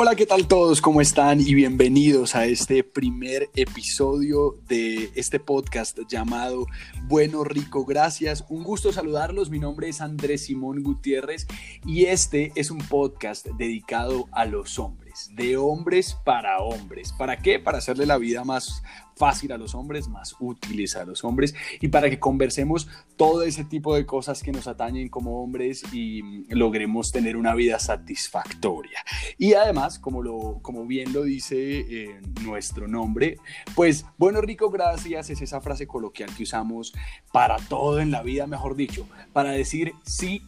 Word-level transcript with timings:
Hola, 0.00 0.14
¿qué 0.14 0.26
tal 0.26 0.46
todos? 0.46 0.80
¿Cómo 0.80 1.00
están? 1.00 1.40
Y 1.40 1.54
bienvenidos 1.54 2.36
a 2.36 2.46
este 2.46 2.84
primer 2.84 3.50
episodio 3.56 4.54
de 4.68 5.10
este 5.16 5.40
podcast 5.40 5.98
llamado 6.08 6.66
Bueno, 7.08 7.42
Rico, 7.42 7.84
Gracias. 7.84 8.44
Un 8.48 8.62
gusto 8.62 8.92
saludarlos. 8.92 9.50
Mi 9.50 9.58
nombre 9.58 9.88
es 9.88 10.00
Andrés 10.00 10.44
Simón 10.44 10.84
Gutiérrez 10.84 11.48
y 11.84 12.04
este 12.04 12.52
es 12.54 12.70
un 12.70 12.78
podcast 12.78 13.48
dedicado 13.58 14.28
a 14.30 14.44
los 14.44 14.78
hombres, 14.78 15.07
de 15.34 15.56
hombres 15.56 16.16
para 16.24 16.58
hombres. 16.58 17.12
¿Para 17.12 17.38
qué? 17.38 17.58
Para 17.58 17.78
hacerle 17.78 18.06
la 18.06 18.18
vida 18.18 18.44
más 18.44 18.82
fácil 19.18 19.52
a 19.52 19.58
los 19.58 19.74
hombres, 19.74 20.08
más 20.08 20.36
útiles 20.38 20.94
a 20.96 21.04
los 21.04 21.24
hombres 21.24 21.54
y 21.80 21.88
para 21.88 22.08
que 22.08 22.20
conversemos 22.20 22.88
todo 23.16 23.42
ese 23.42 23.64
tipo 23.64 23.94
de 23.96 24.06
cosas 24.06 24.42
que 24.42 24.52
nos 24.52 24.68
atañen 24.68 25.08
como 25.08 25.42
hombres 25.42 25.82
y 25.92 26.44
logremos 26.54 27.10
tener 27.10 27.36
una 27.36 27.54
vida 27.54 27.80
satisfactoria. 27.80 29.02
Y 29.36 29.54
además, 29.54 29.98
como, 29.98 30.22
lo, 30.22 30.60
como 30.62 30.86
bien 30.86 31.12
lo 31.12 31.24
dice 31.24 31.80
eh, 31.80 32.20
nuestro 32.42 32.86
nombre, 32.86 33.38
pues 33.74 34.06
bueno, 34.16 34.40
rico, 34.40 34.70
gracias 34.70 35.30
es 35.30 35.42
esa 35.42 35.60
frase 35.60 35.86
coloquial 35.86 36.30
que 36.36 36.44
usamos 36.44 36.94
para 37.32 37.56
todo 37.56 38.00
en 38.00 38.12
la 38.12 38.22
vida, 38.22 38.46
mejor 38.46 38.76
dicho, 38.76 39.06
para 39.32 39.50
decir 39.50 39.92
sí 40.04 40.42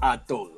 a 0.00 0.24
todo. 0.24 0.52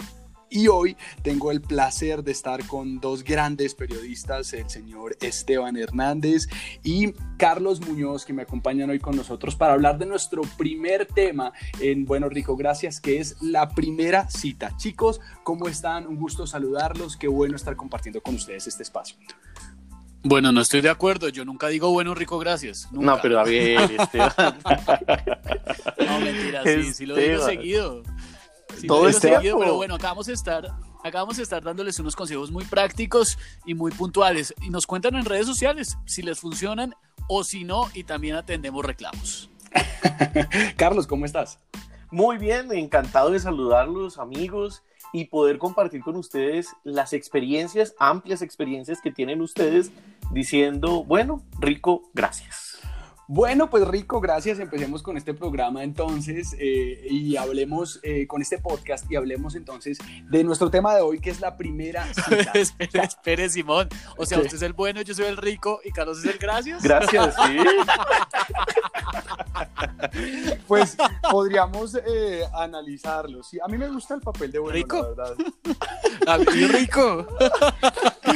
Y 0.51 0.69
hoy 0.69 0.97
tengo 1.23 1.51
el 1.51 1.61
placer 1.61 2.23
de 2.25 2.33
estar 2.33 2.67
con 2.67 3.01
dos 3.01 3.23
grandes 3.23 3.75
periodistas, 3.75 4.53
el 4.55 4.69
señor 4.71 5.17
Esteban 5.21 5.77
Hernández 5.77 6.49
y 6.83 7.13
Carlos 7.37 7.81
Muñoz, 7.81 8.25
que 8.25 8.33
me 8.33 8.43
acompañan 8.43 8.89
hoy 8.89 8.99
con 8.99 9.15
nosotros 9.15 9.57
para 9.57 9.75
hablar 9.75 9.99
de 9.99 10.07
nuestro 10.07 10.43
primer 10.57 11.07
tema 11.07 11.53
en 11.81 12.05
Bueno 12.07 12.29
Rico 12.29 12.57
Gracias, 12.57 13.01
que 13.01 13.21
es 13.21 13.37
la 13.43 13.69
primera 13.69 14.31
cita. 14.31 14.77
Chicos, 14.77 15.21
¿cómo 15.45 15.69
están? 15.69 16.07
Un 16.07 16.17
gusto 16.17 16.47
saludarlos. 16.47 17.17
Qué 17.17 17.29
bueno 17.29 17.57
estar 17.57 17.77
compartiendo 17.77 18.23
con 18.23 18.35
ustedes 18.35 18.67
este 18.67 18.83
espacio. 18.83 19.17
Bueno, 20.23 20.51
no 20.51 20.61
estoy 20.61 20.81
de 20.81 20.91
acuerdo. 20.91 21.29
Yo 21.29 21.45
nunca 21.45 21.69
digo 21.69 21.91
bueno, 21.91 22.15
rico, 22.15 22.39
gracias. 22.39 22.89
No, 22.93 23.19
pero 23.23 23.39
a 23.39 23.45
ver, 23.45 23.81
Esteban. 23.99 24.59
no, 26.07 26.21
mentira, 26.21 26.63
sí, 26.65 26.93
sí 26.93 27.07
lo 27.07 27.17
digo 27.17 27.45
seguido. 27.45 28.03
Todo 28.87 29.09
este 29.09 29.35
seguido, 29.35 29.59
pero 29.59 29.77
bueno, 29.77 29.95
acabamos 29.95 30.27
de 30.27 30.35
estar 30.35 30.73
acabamos 31.05 31.37
de 31.37 31.43
estar 31.43 31.63
dándoles 31.63 31.99
unos 32.01 32.17
consejos 32.17 32.51
muy 32.51 32.65
prácticos 32.65 33.39
y 33.65 33.75
muy 33.75 33.93
puntuales 33.93 34.55
y 34.63 34.71
nos 34.71 34.87
cuentan 34.87 35.15
en 35.15 35.25
redes 35.25 35.47
sociales 35.47 35.97
si 36.07 36.23
les 36.23 36.41
funcionan 36.41 36.95
o 37.29 37.45
si 37.45 37.65
no 37.65 37.89
y 37.95 38.05
también 38.05 38.37
atendemos 38.37 38.85
reclamos. 38.85 39.51
Carlos, 40.77 41.07
¿cómo 41.07 41.25
estás? 41.25 41.59
Muy 42.11 42.39
bien, 42.39 42.73
encantado 42.73 43.31
de 43.31 43.39
saludarlos, 43.39 44.19
amigos, 44.19 44.83
y 45.13 45.27
poder 45.27 45.59
compartir 45.59 46.03
con 46.03 46.17
ustedes 46.17 46.69
las 46.85 47.13
experiencias, 47.13 47.95
amplias 47.99 48.43
experiencias 48.43 49.01
que 49.03 49.11
tienen 49.11 49.41
ustedes 49.41 49.91
diciendo, 50.33 51.05
bueno, 51.05 51.43
rico, 51.59 52.03
gracias. 52.15 52.81
Bueno, 53.31 53.69
pues 53.69 53.87
rico, 53.87 54.23
gracias. 54.23 54.59
Empecemos 54.59 55.03
con 55.03 55.19
este 55.19 55.35
programa 55.35 55.85
entonces 55.85 56.57
eh, 56.59 57.07
y 57.11 57.37
hablemos 57.37 58.01
eh, 58.03 58.27
con 58.27 58.41
este 58.41 58.57
podcast 58.57 59.05
y 59.11 59.17
hablemos 59.17 59.55
entonces 59.55 59.99
de 60.31 60.45
nuestro 60.45 60.71
tema 60.71 60.95
de 60.95 61.03
hoy 61.03 61.21
que 61.21 61.29
es 61.29 61.39
la 61.39 61.59
primera 61.59 62.07
cita. 62.15 62.53
espere, 62.55 63.05
espere, 63.05 63.51
Simón. 63.51 63.91
O 64.17 64.25
sea, 64.25 64.39
usted 64.39 64.55
es 64.55 64.63
el 64.63 64.73
bueno, 64.73 65.03
yo 65.03 65.15
soy 65.15 65.27
el 65.27 65.37
rico 65.37 65.79
y 65.85 65.91
Carlos 65.91 66.21
es 66.21 66.25
el 66.25 66.39
gracias. 66.39 66.83
Gracias, 66.83 67.35
sí. 67.35 67.59
pues 70.67 70.97
podríamos 71.31 71.97
eh, 71.97 72.45
analizarlo. 72.55 73.43
Sí, 73.43 73.59
a 73.63 73.69
mí 73.69 73.77
me 73.77 73.89
gusta 73.89 74.15
el 74.15 74.23
papel 74.23 74.53
de 74.53 74.59
bueno, 74.59 74.75
¿Rico? 74.75 75.03
la 75.03 75.09
verdad. 75.09 75.35
A 76.27 76.39
mí 76.39 76.67
rico. 76.67 77.27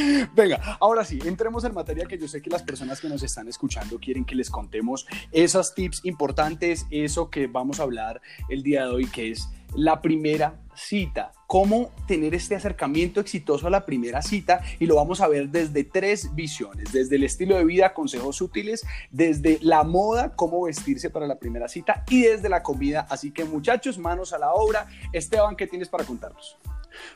Venga, 0.34 0.77
ahora 0.81 1.04
sí, 1.04 1.19
entremos 1.25 1.65
en 1.65 1.75
materia 1.75 2.06
que 2.06 2.19
yo 2.19 2.28
sé 2.28 2.43
que 2.43 2.50
las 2.50 2.62
personas 2.62 3.00
que 3.00 3.09
nos 3.09 3.22
están 3.22 3.49
escuchando 3.49 3.99
quieren 3.99 4.25
que 4.25 4.34
les 4.34 4.50
contemos 4.50 5.06
esos 5.31 5.75
tips 5.75 6.04
importantes, 6.04 6.87
eso 6.91 7.31
que 7.31 7.47
vamos 7.47 7.81
a 7.81 7.84
hablar 7.84 8.21
el 8.49 8.62
día 8.62 8.87
de 8.87 8.93
hoy, 8.93 9.06
que 9.06 9.31
es 9.31 9.49
la 9.77 10.00
primera 10.00 10.62
cita, 10.75 11.33
cómo 11.47 11.91
tener 12.06 12.34
este 12.34 12.55
acercamiento 12.55 13.21
exitoso 13.21 13.66
a 13.66 13.71
la 13.71 13.84
primera 13.84 14.22
cita 14.22 14.62
y 14.78 14.87
lo 14.87 14.97
vamos 14.97 15.21
a 15.21 15.28
ver 15.28 15.49
desde 15.49 15.84
tres 15.84 16.34
visiones, 16.34 16.93
desde 16.93 17.16
el 17.16 17.25
estilo 17.25 17.56
de 17.56 17.65
vida, 17.65 17.93
consejos 17.93 18.41
útiles, 18.41 18.84
desde 19.10 19.59
la 19.62 19.83
moda, 19.84 20.34
cómo 20.34 20.62
vestirse 20.62 21.10
para 21.10 21.27
la 21.27 21.38
primera 21.38 21.69
cita 21.69 22.05
y 22.09 22.22
desde 22.22 22.49
la 22.49 22.62
comida. 22.62 23.06
Así 23.10 23.31
que 23.31 23.44
muchachos, 23.44 23.99
manos 23.99 24.33
a 24.33 24.38
la 24.38 24.53
obra. 24.53 24.87
Esteban, 25.12 25.56
¿qué 25.56 25.66
tienes 25.66 25.89
para 25.89 26.04
contarnos? 26.04 26.56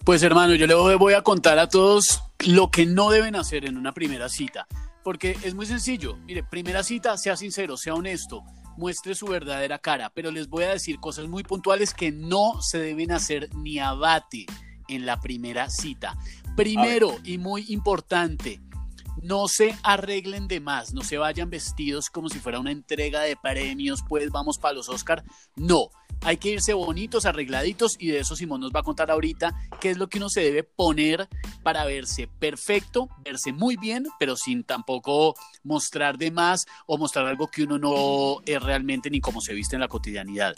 Pues 0.05 0.23
hermano, 0.23 0.55
yo 0.55 0.67
le 0.67 0.75
voy 0.75 1.15
a 1.15 1.23
contar 1.23 1.59
a 1.59 1.69
todos 1.69 2.23
lo 2.47 2.71
que 2.71 2.87
no 2.87 3.11
deben 3.11 3.37
hacer 3.37 3.65
en 3.65 3.77
una 3.77 3.93
primera 3.93 4.29
cita, 4.29 4.67
porque 5.03 5.37
es 5.43 5.55
muy 5.55 5.67
sencillo. 5.67 6.17
Mire, 6.27 6.43
primera 6.43 6.83
cita, 6.83 7.17
sea 7.17 7.37
sincero, 7.37 7.77
sea 7.77 7.95
honesto, 7.95 8.43
muestre 8.77 9.15
su 9.15 9.27
verdadera 9.27 9.79
cara, 9.79 10.11
pero 10.15 10.31
les 10.31 10.49
voy 10.49 10.65
a 10.65 10.71
decir 10.71 10.99
cosas 10.99 11.29
muy 11.29 11.43
puntuales 11.43 11.95
que 11.95 12.13
no 12.13 12.61
se 12.61 12.79
deben 12.79 13.13
hacer 13.13 13.49
ni 13.55 13.79
abate 13.79 14.47
en 14.89 15.07
la 15.07 15.21
primera 15.21 15.71
cita. 15.71 16.17
Primero 16.57 17.17
y 17.25 17.39
muy 17.39 17.67
importante, 17.69 18.61
no 19.23 19.49
se 19.49 19.77
arreglen 19.83 20.49
de 20.49 20.61
más, 20.61 20.95
no 20.95 21.03
se 21.03 21.19
vayan 21.19 21.51
vestidos 21.51 22.11
como 22.11 22.29
si 22.29 22.39
fuera 22.39 22.61
una 22.61 22.71
entrega 22.71 23.23
de 23.23 23.37
premios, 23.37 24.01
pues 24.09 24.31
vamos 24.31 24.59
para 24.59 24.75
los 24.75 24.89
Oscar. 24.89 25.25
No, 25.57 25.91
hay 26.23 26.37
que 26.39 26.51
irse 26.51 26.75
bonitos, 26.75 27.27
arregladitos 27.27 27.97
y 27.99 28.09
de 28.09 28.21
eso 28.21 28.37
Simón 28.37 28.61
nos 28.61 28.73
va 28.73 28.81
a 28.81 28.83
contar 28.83 29.11
ahorita 29.11 29.55
qué 29.81 29.91
es 29.91 29.99
lo 29.99 30.09
que 30.09 30.19
uno 30.19 30.29
se 30.29 30.41
debe 30.41 30.65
poner 30.65 31.29
para 31.63 31.85
verse 31.85 32.29
perfecto, 32.39 33.09
verse 33.25 33.53
muy 33.53 33.77
bien, 33.77 34.07
pero 34.19 34.37
sin 34.37 34.65
tampoco 34.65 35.35
mostrar 35.63 36.19
de 36.19 36.31
más 36.31 36.67
o 36.87 36.99
mostrar 36.99 37.27
algo 37.27 37.49
que 37.49 37.63
uno 37.63 37.79
no 37.79 38.41
es 38.45 38.63
realmente 38.63 39.11
ni 39.11 39.21
como 39.21 39.41
se 39.41 39.55
viste 39.55 39.77
en 39.77 39.81
la 39.81 39.89
cotidianidad. 39.89 40.55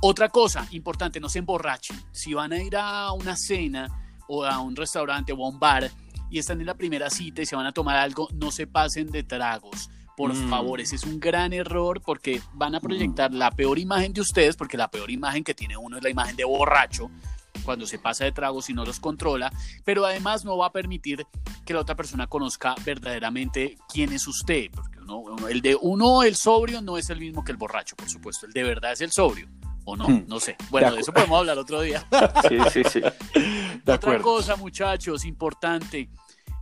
Otra 0.00 0.28
cosa 0.28 0.66
importante, 0.70 1.18
no 1.18 1.28
se 1.28 1.40
emborrachen. 1.40 1.96
Si 2.12 2.32
van 2.32 2.52
a 2.52 2.62
ir 2.62 2.76
a 2.76 3.12
una 3.12 3.36
cena 3.36 3.88
o 4.28 4.44
a 4.44 4.60
un 4.60 4.76
restaurante 4.76 5.32
o 5.32 5.44
a 5.44 5.48
un 5.48 5.58
bar 5.58 5.90
y 6.30 6.38
están 6.38 6.60
en 6.60 6.66
la 6.66 6.74
primera 6.74 7.10
cita 7.10 7.42
y 7.42 7.46
se 7.46 7.56
van 7.56 7.66
a 7.66 7.72
tomar 7.72 7.96
algo, 7.96 8.28
no 8.34 8.50
se 8.52 8.66
pasen 8.66 9.10
de 9.10 9.24
tragos 9.24 9.90
por 10.18 10.34
mm. 10.34 10.50
favor, 10.50 10.80
ese 10.80 10.96
es 10.96 11.04
un 11.04 11.20
gran 11.20 11.52
error 11.52 12.02
porque 12.04 12.42
van 12.52 12.74
a 12.74 12.80
proyectar 12.80 13.32
la 13.32 13.52
peor 13.52 13.78
imagen 13.78 14.12
de 14.12 14.20
ustedes, 14.20 14.56
porque 14.56 14.76
la 14.76 14.90
peor 14.90 15.12
imagen 15.12 15.44
que 15.44 15.54
tiene 15.54 15.76
uno 15.76 15.96
es 15.96 16.02
la 16.02 16.10
imagen 16.10 16.34
de 16.34 16.44
borracho 16.44 17.08
cuando 17.64 17.86
se 17.86 18.00
pasa 18.00 18.24
de 18.24 18.32
tragos 18.32 18.68
y 18.68 18.74
no 18.74 18.84
los 18.84 18.98
controla, 18.98 19.52
pero 19.84 20.04
además 20.04 20.44
no 20.44 20.56
va 20.56 20.66
a 20.66 20.72
permitir 20.72 21.24
que 21.64 21.72
la 21.72 21.80
otra 21.80 21.94
persona 21.94 22.26
conozca 22.26 22.74
verdaderamente 22.84 23.78
quién 23.92 24.12
es 24.12 24.26
usted, 24.26 24.72
porque 24.72 24.98
el 25.50 25.62
de 25.62 25.78
uno, 25.80 26.24
el 26.24 26.34
sobrio, 26.34 26.82
no 26.82 26.98
es 26.98 27.10
el 27.10 27.20
mismo 27.20 27.44
que 27.44 27.52
el 27.52 27.58
borracho, 27.58 27.94
por 27.94 28.10
supuesto, 28.10 28.46
el 28.46 28.52
de 28.52 28.64
verdad 28.64 28.92
es 28.92 29.00
el 29.00 29.12
sobrio. 29.12 29.48
¿O 29.84 29.96
no? 29.96 30.08
Hmm. 30.08 30.24
No 30.26 30.40
sé. 30.40 30.56
Bueno, 30.68 30.94
de, 30.94 31.00
eso 31.00 31.12
podemos 31.12 31.38
hablar 31.38 31.58
otro 31.58 31.80
día. 31.80 32.04
Sí, 32.48 32.58
sí, 32.72 32.82
sí. 32.90 33.00
Otra 33.86 34.18
cosa, 34.18 34.56
muchachos, 34.56 35.24
importante. 35.24 36.10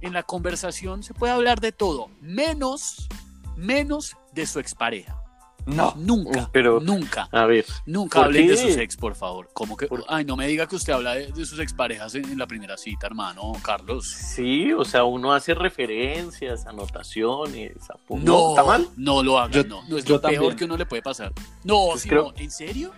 En 0.00 0.12
la 0.12 0.22
conversación 0.22 1.03
se 1.03 1.15
puede 1.15 1.33
hablar 1.33 1.61
de 1.61 1.72
todo, 1.72 2.09
menos 2.21 3.09
menos 3.56 4.17
de 4.33 4.47
su 4.47 4.61
expareja. 4.61 5.22
No. 5.67 5.94
Nunca. 5.97 6.49
Pero, 6.53 6.78
nunca. 6.81 7.28
A 7.33 7.44
ver. 7.44 7.65
Nunca 7.87 8.25
hablen 8.25 8.47
de 8.47 8.56
sus 8.56 8.77
ex, 8.77 8.97
por 8.97 9.17
favor. 9.17 9.50
Como 9.53 9.77
que, 9.77 9.89
ay, 10.09 10.25
no 10.25 10.37
me 10.37 10.47
diga 10.47 10.67
que 10.69 10.77
usted 10.77 10.93
habla 10.93 11.17
de, 11.17 11.44
sus 11.44 11.59
exparejas 11.59 12.15
en, 12.15 12.25
en, 12.25 12.39
la 12.39 12.47
primera 12.47 12.77
cita, 12.77 13.09
hermano, 13.09 13.53
Carlos. 13.62 14.06
Sí, 14.06 14.72
o 14.72 14.84
sea, 14.84 15.03
uno 15.05 15.34
hace 15.34 15.55
referencias, 15.55 16.66
anotaciones, 16.66 17.91
apuntes. 17.91 18.27
No, 18.27 18.50
¿está 18.50 18.62
mal? 18.62 18.89
No 18.97 19.25
lo 19.25 19.39
haga, 19.41 19.65
no. 19.65 19.83
No 19.89 19.99
es 19.99 20.09
lo 20.09 20.21
peor 20.21 20.55
que 20.55 20.65
uno 20.65 20.77
le 20.77 20.87
puede 20.87 21.03
pasar. 21.03 21.33
No, 21.65 21.89
pues 21.91 22.05
creo... 22.05 22.33
¿en 22.37 22.50
serio? 22.50 22.93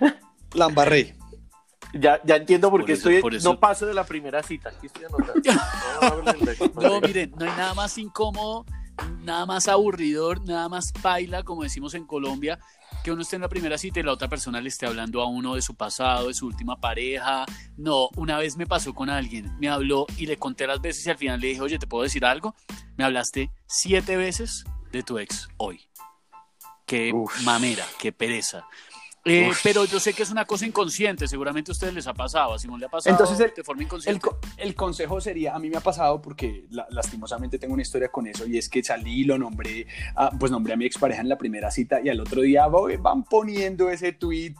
La 0.52 0.66
embarré. 0.66 1.16
Ya, 1.94 2.20
ya 2.24 2.36
entiendo 2.36 2.70
por 2.70 2.84
qué 2.84 2.92
estoy, 2.92 3.20
no 3.42 3.58
paso 3.58 3.86
de 3.86 3.94
la 3.94 4.04
primera 4.04 4.42
cita. 4.42 4.68
Aquí 4.68 4.86
estoy 4.86 5.04
anotando. 5.06 5.40
no, 6.80 7.00
miren, 7.00 7.32
no 7.36 7.44
hay 7.44 7.50
nada 7.52 7.74
más 7.74 7.96
incómodo 7.98 8.64
nada 9.22 9.46
más 9.46 9.68
aburridor, 9.68 10.44
nada 10.46 10.68
más 10.68 10.92
paila, 10.92 11.42
como 11.42 11.62
decimos 11.62 11.94
en 11.94 12.06
Colombia, 12.06 12.58
que 13.02 13.12
uno 13.12 13.22
esté 13.22 13.36
en 13.36 13.42
la 13.42 13.48
primera 13.48 13.78
cita 13.78 14.00
y 14.00 14.02
la 14.02 14.12
otra 14.12 14.28
persona 14.28 14.60
le 14.60 14.68
esté 14.68 14.86
hablando 14.86 15.22
a 15.22 15.26
uno 15.26 15.54
de 15.54 15.62
su 15.62 15.74
pasado, 15.74 16.28
de 16.28 16.34
su 16.34 16.46
última 16.46 16.80
pareja. 16.80 17.46
No, 17.76 18.08
una 18.16 18.38
vez 18.38 18.56
me 18.56 18.66
pasó 18.66 18.94
con 18.94 19.08
alguien, 19.08 19.56
me 19.58 19.68
habló 19.68 20.06
y 20.16 20.26
le 20.26 20.36
conté 20.36 20.66
las 20.66 20.80
veces 20.80 21.06
y 21.06 21.10
al 21.10 21.18
final 21.18 21.40
le 21.40 21.48
dije, 21.48 21.60
oye, 21.60 21.78
¿te 21.78 21.86
puedo 21.86 22.02
decir 22.02 22.24
algo? 22.24 22.54
Me 22.96 23.04
hablaste 23.04 23.50
siete 23.66 24.16
veces 24.16 24.64
de 24.92 25.02
tu 25.02 25.18
ex 25.18 25.48
hoy. 25.56 25.80
Qué 26.86 27.14
mamera, 27.44 27.86
qué 28.00 28.12
pereza. 28.12 28.66
Eh, 29.24 29.50
pero 29.62 29.84
yo 29.84 30.00
sé 30.00 30.14
que 30.14 30.22
es 30.22 30.30
una 30.30 30.46
cosa 30.46 30.64
inconsciente, 30.64 31.28
seguramente 31.28 31.70
a 31.70 31.72
ustedes 31.72 31.92
les 31.92 32.06
ha 32.06 32.14
pasado, 32.14 32.54
a 32.54 32.58
Simón 32.58 32.80
le 32.80 32.86
ha 32.86 32.88
pasado 32.88 33.14
Entonces 33.14 33.38
el, 33.38 33.52
de 33.54 33.62
forma 33.62 33.82
inconsciente. 33.82 34.26
El, 34.56 34.68
el, 34.68 34.74
consejo 34.74 35.20
sería, 35.20 35.54
a 35.54 35.58
mí 35.58 35.68
me 35.68 35.76
ha 35.76 35.82
pasado 35.82 36.22
porque 36.22 36.64
la, 36.70 36.86
lastimosamente 36.90 37.58
tengo 37.58 37.74
una 37.74 37.82
historia 37.82 38.08
con 38.08 38.26
eso 38.26 38.46
y 38.46 38.56
es 38.56 38.70
que 38.70 38.82
salí 38.82 39.20
y 39.20 39.24
lo 39.24 39.36
nombré, 39.36 39.86
a, 40.16 40.30
pues 40.30 40.50
nombré 40.50 40.72
a 40.72 40.76
mi 40.76 40.86
expareja 40.86 41.20
en 41.20 41.28
la 41.28 41.36
primera 41.36 41.70
cita 41.70 42.00
y 42.02 42.08
al 42.08 42.18
otro 42.18 42.40
día 42.40 42.66
van 42.66 43.24
poniendo 43.24 43.90
ese 43.90 44.12
tweet, 44.12 44.54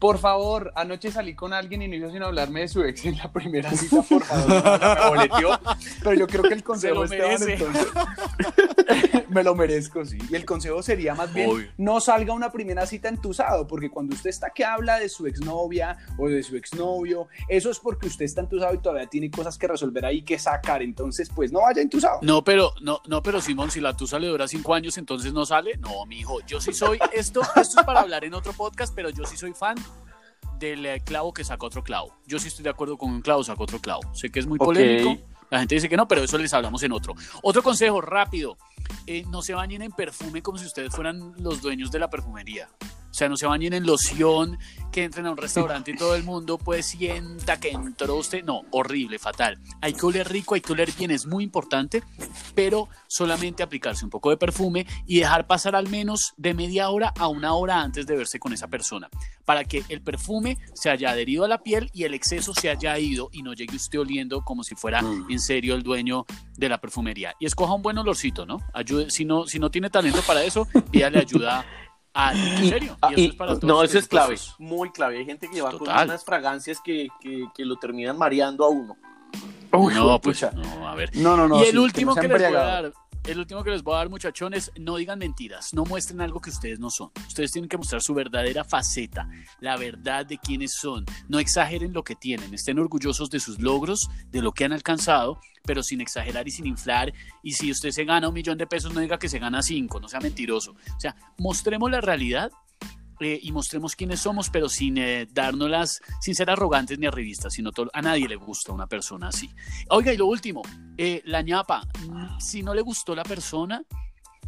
por 0.00 0.18
favor, 0.18 0.72
anoche 0.74 1.12
salí 1.12 1.34
con 1.34 1.52
alguien 1.52 1.82
y 1.82 1.88
no 1.88 1.94
hizo 1.94 2.10
sino 2.10 2.26
hablarme 2.26 2.62
de 2.62 2.68
su 2.68 2.82
ex 2.82 3.04
en 3.04 3.16
la 3.16 3.30
primera 3.30 3.70
cita, 3.70 4.02
por 4.02 4.24
favor, 4.24 4.80
me 4.80 5.08
boleteó, 5.08 5.60
pero 6.02 6.14
yo 6.14 6.26
creo 6.26 6.42
que 6.42 6.54
el 6.54 6.64
consejo 6.70 7.04
entonces, 7.04 7.60
me 9.30 9.42
lo 9.42 9.54
merezco, 9.54 10.04
sí, 10.04 10.18
y 10.28 10.34
el 10.34 10.44
consejo 10.44 10.82
sería 10.82 11.14
más 11.14 11.32
bien, 11.32 11.50
Obvio. 11.50 11.68
no 11.78 12.00
salga 12.00 12.32
una 12.32 12.50
primera 12.50 12.86
cita 12.86 13.08
entusado, 13.08 13.66
porque 13.66 13.90
cuando 13.90 14.14
usted 14.14 14.30
está 14.30 14.50
que 14.50 14.64
habla 14.64 14.98
de 14.98 15.08
su 15.08 15.26
exnovia 15.26 15.96
o 16.18 16.28
de 16.28 16.42
su 16.42 16.56
exnovio, 16.56 17.28
eso 17.48 17.70
es 17.70 17.78
porque 17.78 18.08
usted 18.08 18.24
está 18.24 18.40
entusado 18.40 18.74
y 18.74 18.78
todavía 18.78 19.06
tiene 19.06 19.30
cosas 19.30 19.56
que 19.58 19.66
resolver 19.66 20.04
ahí 20.04 20.22
que 20.22 20.38
sacar. 20.38 20.82
Entonces, 20.82 21.30
pues 21.34 21.52
no 21.52 21.62
vaya 21.62 21.82
entusado. 21.82 22.18
No, 22.22 22.42
pero, 22.44 22.72
no, 22.80 23.00
no, 23.06 23.22
pero 23.22 23.40
Simón, 23.40 23.70
si 23.70 23.80
la 23.80 23.96
tusa 23.96 24.18
le 24.18 24.28
dura 24.28 24.48
cinco 24.48 24.74
años, 24.74 24.98
entonces 24.98 25.32
no 25.32 25.46
sale. 25.46 25.76
No, 25.78 26.04
mi 26.06 26.20
hijo, 26.20 26.40
yo 26.46 26.60
sí 26.60 26.72
soy, 26.72 26.98
esto, 27.12 27.40
esto 27.56 27.80
es 27.80 27.86
para 27.86 28.00
hablar 28.00 28.24
en 28.24 28.34
otro 28.34 28.52
podcast, 28.52 28.94
pero 28.94 29.10
yo 29.10 29.24
sí 29.24 29.36
soy 29.36 29.52
fan 29.52 29.76
del 30.58 30.84
eh, 30.86 31.00
clavo 31.00 31.32
que 31.32 31.42
saca 31.44 31.66
otro 31.66 31.82
clavo. 31.82 32.14
Yo 32.26 32.38
sí 32.38 32.48
estoy 32.48 32.64
de 32.64 32.70
acuerdo 32.70 32.98
con 32.98 33.10
un 33.10 33.22
clavo 33.22 33.42
saca 33.42 33.62
otro 33.62 33.80
clavo. 33.80 34.02
Sé 34.14 34.30
que 34.30 34.40
es 34.40 34.46
muy 34.46 34.58
polémico. 34.58 35.16
La 35.50 35.58
gente 35.58 35.74
dice 35.74 35.88
que 35.88 35.96
no, 35.96 36.06
pero 36.06 36.22
eso 36.22 36.38
les 36.38 36.54
hablamos 36.54 36.82
en 36.84 36.92
otro. 36.92 37.14
Otro 37.42 37.62
consejo 37.62 38.00
rápido. 38.00 38.56
Eh, 39.06 39.24
no 39.28 39.42
se 39.42 39.54
bañen 39.54 39.82
en 39.82 39.92
perfume 39.92 40.42
como 40.42 40.58
si 40.58 40.66
ustedes 40.66 40.94
fueran 40.94 41.34
los 41.38 41.62
dueños 41.62 41.90
de 41.90 41.98
la 41.98 42.10
perfumería. 42.10 42.68
O 43.10 43.14
sea, 43.14 43.28
no 43.28 43.36
se 43.36 43.46
bañen 43.46 43.72
en 43.72 43.86
loción, 43.86 44.58
que 44.90 45.04
entren 45.04 45.26
a 45.26 45.30
un 45.30 45.36
restaurante 45.36 45.92
y 45.92 45.96
todo 45.96 46.14
el 46.14 46.24
mundo 46.24 46.58
pues 46.58 46.86
sienta 46.86 47.58
que 47.58 47.70
entró 47.70 48.16
usted. 48.16 48.44
No, 48.44 48.62
horrible, 48.70 49.18
fatal. 49.18 49.58
Hay 49.80 49.94
que 49.94 50.06
oler 50.06 50.28
rico, 50.28 50.54
hay 50.54 50.60
que 50.60 50.72
oler 50.72 50.92
bien, 50.92 51.10
es 51.10 51.26
muy 51.26 51.44
importante, 51.44 52.02
pero 52.54 52.88
solamente 53.06 53.62
aplicarse 53.62 54.04
un 54.04 54.10
poco 54.10 54.30
de 54.30 54.36
perfume 54.36 54.86
y 55.06 55.20
dejar 55.20 55.46
pasar 55.46 55.76
al 55.76 55.88
menos 55.88 56.34
de 56.36 56.54
media 56.54 56.90
hora 56.90 57.12
a 57.18 57.28
una 57.28 57.54
hora 57.54 57.80
antes 57.80 58.06
de 58.06 58.16
verse 58.16 58.38
con 58.38 58.52
esa 58.52 58.68
persona, 58.68 59.08
para 59.44 59.64
que 59.64 59.84
el 59.88 60.02
perfume 60.02 60.58
se 60.74 60.90
haya 60.90 61.10
adherido 61.10 61.44
a 61.44 61.48
la 61.48 61.62
piel 61.62 61.90
y 61.92 62.04
el 62.04 62.14
exceso 62.14 62.54
se 62.54 62.70
haya 62.70 62.98
ido 62.98 63.28
y 63.32 63.42
no 63.42 63.54
llegue 63.54 63.76
usted 63.76 64.00
oliendo 64.00 64.42
como 64.42 64.64
si 64.64 64.74
fuera 64.74 65.02
mm. 65.02 65.30
en 65.30 65.40
serio 65.40 65.74
el 65.74 65.82
dueño 65.82 66.26
de 66.56 66.68
la 66.68 66.80
perfumería. 66.80 67.34
Y 67.38 67.46
escoja 67.46 67.74
un 67.74 67.82
buen 67.82 67.98
olorcito, 67.98 68.46
¿no? 68.46 68.58
Ayude, 68.74 69.10
si 69.10 69.24
no, 69.24 69.46
si 69.46 69.58
no 69.58 69.70
tiene 69.70 69.90
talento 69.90 70.22
para 70.22 70.42
eso, 70.44 70.66
pídale 70.90 71.18
ayuda 71.18 71.64
Ah, 72.12 72.32
¿en 72.34 72.68
serio? 72.68 72.96
¿Y, 73.10 73.24
eso 73.24 73.30
es 73.30 73.34
para 73.36 73.50
todos 73.52 73.64
no, 73.64 73.82
eso 73.84 73.98
es 73.98 74.08
clave, 74.08 74.36
muy 74.58 74.90
clave. 74.90 75.18
Hay 75.18 75.24
gente 75.24 75.48
que 75.48 75.62
va 75.62 75.70
con 75.70 75.82
unas 75.82 76.24
fragancias 76.24 76.80
que, 76.80 77.08
que, 77.20 77.46
que, 77.54 77.64
lo 77.64 77.76
terminan 77.76 78.18
mareando 78.18 78.64
a 78.64 78.68
uno. 78.68 78.96
Uy, 79.72 79.94
no, 79.94 80.20
pues, 80.20 80.44
no, 80.52 80.88
a 80.88 80.94
ver. 80.96 81.10
No, 81.16 81.36
no, 81.36 81.46
no. 81.46 81.62
Y 81.62 81.68
el 81.68 81.78
último 81.78 82.14
que, 82.14 82.22
que 82.22 82.28
les 82.28 82.38
voy 82.38 82.56
a 82.56 82.64
dar, 82.64 82.92
el 83.24 83.38
último 83.38 83.62
que 83.62 83.70
les 83.70 83.82
voy 83.82 83.94
a 83.94 83.98
dar, 83.98 84.08
muchachones, 84.08 84.72
no 84.78 84.96
digan 84.96 85.18
mentiras, 85.18 85.74
no 85.74 85.84
muestren 85.84 86.20
algo 86.20 86.40
que 86.40 86.50
ustedes 86.50 86.78
no 86.78 86.90
son. 86.90 87.10
Ustedes 87.26 87.52
tienen 87.52 87.68
que 87.68 87.76
mostrar 87.76 88.02
su 88.02 88.14
verdadera 88.14 88.64
faceta, 88.64 89.28
la 89.60 89.76
verdad 89.76 90.26
de 90.26 90.38
quiénes 90.38 90.74
son. 90.74 91.04
No 91.28 91.38
exageren 91.38 91.92
lo 91.92 92.02
que 92.02 92.16
tienen, 92.16 92.54
estén 92.54 92.78
orgullosos 92.78 93.30
de 93.30 93.40
sus 93.40 93.60
logros, 93.60 94.08
de 94.30 94.42
lo 94.42 94.52
que 94.52 94.64
han 94.64 94.72
alcanzado, 94.72 95.40
pero 95.64 95.82
sin 95.82 96.00
exagerar 96.00 96.48
y 96.48 96.50
sin 96.50 96.66
inflar. 96.66 97.12
Y 97.42 97.52
si 97.52 97.70
usted 97.70 97.90
se 97.90 98.04
gana 98.04 98.28
un 98.28 98.34
millón 98.34 98.58
de 98.58 98.66
pesos, 98.66 98.92
no 98.92 99.00
diga 99.00 99.18
que 99.18 99.28
se 99.28 99.38
gana 99.38 99.62
cinco, 99.62 100.00
no 100.00 100.08
sea 100.08 100.20
mentiroso. 100.20 100.72
O 100.96 101.00
sea, 101.00 101.14
mostremos 101.38 101.90
la 101.90 102.00
realidad 102.00 102.50
eh, 103.20 103.38
y 103.42 103.52
mostremos 103.52 103.94
quiénes 103.94 104.20
somos, 104.20 104.50
pero 104.50 104.68
sin 104.68 104.96
eh, 104.98 105.26
dárnoslas, 105.30 106.00
sin 106.20 106.34
ser 106.34 106.50
arrogantes 106.50 106.98
ni 106.98 107.06
arribistas, 107.06 107.52
sino 107.52 107.70
todo, 107.70 107.90
a 107.92 108.02
nadie 108.02 108.28
le 108.28 108.36
gusta 108.36 108.72
una 108.72 108.86
persona 108.86 109.28
así. 109.28 109.50
Oiga, 109.90 110.12
y 110.12 110.16
lo 110.16 110.26
último, 110.26 110.62
eh, 110.96 111.22
la 111.24 111.42
ñapa, 111.42 111.82
si 112.38 112.62
no 112.62 112.74
le 112.74 112.82
gustó 112.82 113.14
la 113.14 113.24
persona, 113.24 113.82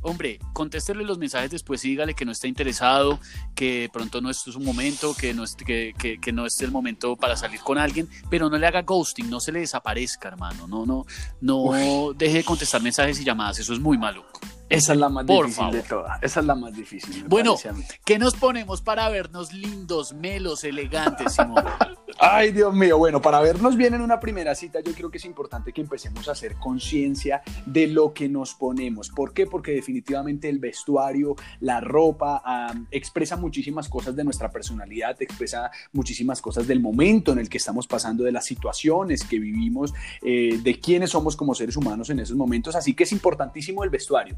hombre, 0.02 0.38
contéstele 0.52 1.04
los 1.04 1.18
mensajes 1.18 1.50
después 1.50 1.84
y 1.84 1.90
dígale 1.90 2.14
que 2.14 2.24
no 2.24 2.32
está 2.32 2.48
interesado, 2.48 3.20
que 3.54 3.88
pronto 3.92 4.20
no 4.20 4.30
es 4.30 4.38
su 4.38 4.58
momento, 4.58 5.14
que 5.14 5.34
no, 5.34 5.44
es, 5.44 5.54
que, 5.54 5.94
que, 5.98 6.18
que, 6.18 6.32
no 6.32 6.46
es 6.46 6.60
el 6.60 6.70
momento 6.70 7.16
para 7.16 7.36
salir 7.36 7.60
con 7.60 7.78
alguien, 7.78 8.08
pero 8.30 8.50
no 8.50 8.58
le 8.58 8.66
haga 8.66 8.82
ghosting, 8.82 9.30
no 9.30 9.40
se 9.40 9.52
le 9.52 9.60
desaparezca, 9.60 10.28
hermano, 10.28 10.66
no, 10.66 10.84
no, 10.86 11.04
no 11.40 12.12
deje 12.14 12.38
de 12.38 12.44
contestar 12.44 12.82
mensajes 12.82 13.20
y 13.20 13.24
llamadas, 13.24 13.58
eso 13.58 13.72
es 13.72 13.80
muy 13.80 13.98
maluco. 13.98 14.40
Esa 14.72 14.92
es 14.92 14.98
la 14.98 15.08
más 15.08 15.24
Por 15.26 15.46
difícil 15.46 15.64
favor. 15.64 15.74
de 15.74 15.82
todas. 15.82 16.22
Esa 16.22 16.40
es 16.40 16.46
la 16.46 16.54
más 16.54 16.74
difícil. 16.74 17.24
Bueno, 17.28 17.56
¿qué 18.04 18.18
nos 18.18 18.34
ponemos 18.34 18.80
para 18.80 19.08
vernos 19.08 19.52
lindos, 19.52 20.12
melos, 20.12 20.64
elegantes, 20.64 21.34
Simón? 21.34 21.64
Ay, 22.18 22.52
Dios 22.52 22.74
mío. 22.74 22.98
Bueno, 22.98 23.20
para 23.20 23.40
vernos 23.40 23.76
bien 23.76 23.94
en 23.94 24.00
una 24.00 24.20
primera 24.20 24.54
cita, 24.54 24.80
yo 24.80 24.92
creo 24.92 25.10
que 25.10 25.18
es 25.18 25.24
importante 25.24 25.72
que 25.72 25.80
empecemos 25.80 26.28
a 26.28 26.32
hacer 26.32 26.54
conciencia 26.56 27.42
de 27.66 27.86
lo 27.86 28.12
que 28.12 28.28
nos 28.28 28.54
ponemos. 28.54 29.10
¿Por 29.10 29.32
qué? 29.32 29.46
Porque 29.46 29.72
definitivamente 29.72 30.48
el 30.48 30.58
vestuario, 30.58 31.34
la 31.60 31.80
ropa, 31.80 32.70
um, 32.72 32.86
expresa 32.90 33.36
muchísimas 33.36 33.88
cosas 33.88 34.14
de 34.14 34.24
nuestra 34.24 34.50
personalidad, 34.50 35.20
expresa 35.20 35.70
muchísimas 35.92 36.40
cosas 36.40 36.66
del 36.66 36.80
momento 36.80 37.32
en 37.32 37.38
el 37.38 37.48
que 37.48 37.58
estamos 37.58 37.86
pasando, 37.86 38.24
de 38.24 38.32
las 38.32 38.44
situaciones 38.44 39.24
que 39.24 39.38
vivimos, 39.38 39.92
eh, 40.22 40.60
de 40.62 40.80
quiénes 40.80 41.10
somos 41.10 41.36
como 41.36 41.54
seres 41.54 41.76
humanos 41.76 42.10
en 42.10 42.20
esos 42.20 42.36
momentos. 42.36 42.76
Así 42.76 42.94
que 42.94 43.04
es 43.04 43.12
importantísimo 43.12 43.84
el 43.84 43.90
vestuario. 43.90 44.36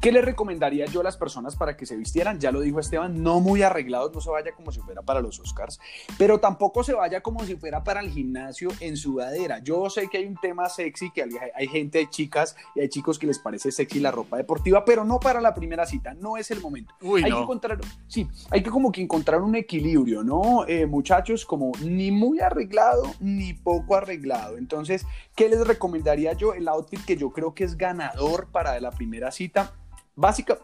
¿Qué 0.00 0.12
le 0.12 0.22
recomendaría 0.22 0.86
yo 0.86 1.00
a 1.00 1.04
las 1.04 1.16
personas 1.16 1.56
para 1.56 1.76
que 1.76 1.86
se 1.86 1.96
vistieran? 1.96 2.38
Ya 2.40 2.52
lo 2.52 2.60
dijo 2.60 2.80
Esteban, 2.80 3.22
no 3.22 3.40
muy 3.40 3.62
arreglados, 3.62 4.12
no 4.14 4.20
se 4.20 4.30
vaya 4.30 4.52
como 4.52 4.72
si 4.72 4.80
fuera 4.80 5.02
para 5.02 5.20
los 5.20 5.38
Oscars, 5.40 5.78
pero 6.18 6.38
tampoco 6.38 6.82
se 6.82 6.94
vaya 6.94 7.20
como 7.20 7.44
si 7.44 7.56
fuera 7.56 7.82
para 7.82 8.00
el 8.00 8.10
gimnasio 8.10 8.70
en 8.80 8.96
sudadera. 8.96 9.58
Yo 9.60 9.88
sé 9.90 10.08
que 10.08 10.18
hay 10.18 10.26
un 10.26 10.36
tema 10.36 10.68
sexy, 10.68 11.10
que 11.10 11.22
hay, 11.22 11.30
hay 11.54 11.68
gente, 11.68 11.98
hay 11.98 12.06
chicas 12.08 12.56
y 12.74 12.80
hay 12.80 12.88
chicos 12.88 13.18
que 13.18 13.26
les 13.26 13.38
parece 13.38 13.72
sexy 13.72 14.00
la 14.00 14.10
ropa 14.10 14.36
deportiva, 14.36 14.84
pero 14.84 15.04
no 15.04 15.20
para 15.20 15.40
la 15.40 15.54
primera 15.54 15.86
cita, 15.86 16.14
no 16.14 16.36
es 16.36 16.50
el 16.50 16.60
momento. 16.60 16.94
Uy, 17.00 17.22
hay 17.24 17.30
no. 17.30 17.36
que 17.36 17.42
encontrar, 17.42 17.78
sí, 18.08 18.28
hay 18.50 18.62
que 18.62 18.70
como 18.70 18.92
que 18.92 19.00
encontrar 19.00 19.40
un 19.40 19.54
equilibrio, 19.54 20.22
¿no? 20.22 20.66
Eh, 20.66 20.86
muchachos, 20.86 21.44
como 21.44 21.72
ni 21.82 22.10
muy 22.10 22.40
arreglado 22.40 23.14
ni 23.20 23.54
poco 23.54 23.96
arreglado. 23.96 24.56
Entonces, 24.56 25.06
¿qué 25.36 25.48
les 25.48 25.64
recomendaría 25.64 26.32
yo? 26.32 26.54
El 26.54 26.66
outfit 26.66 27.04
que 27.04 27.16
yo 27.16 27.30
creo 27.30 27.54
que 27.54 27.62
es 27.62 27.76
ganador 27.76 28.48
para 28.50 28.80
la 28.80 28.90
primera 28.90 29.30
cita 29.30 29.74
básica 30.16 30.58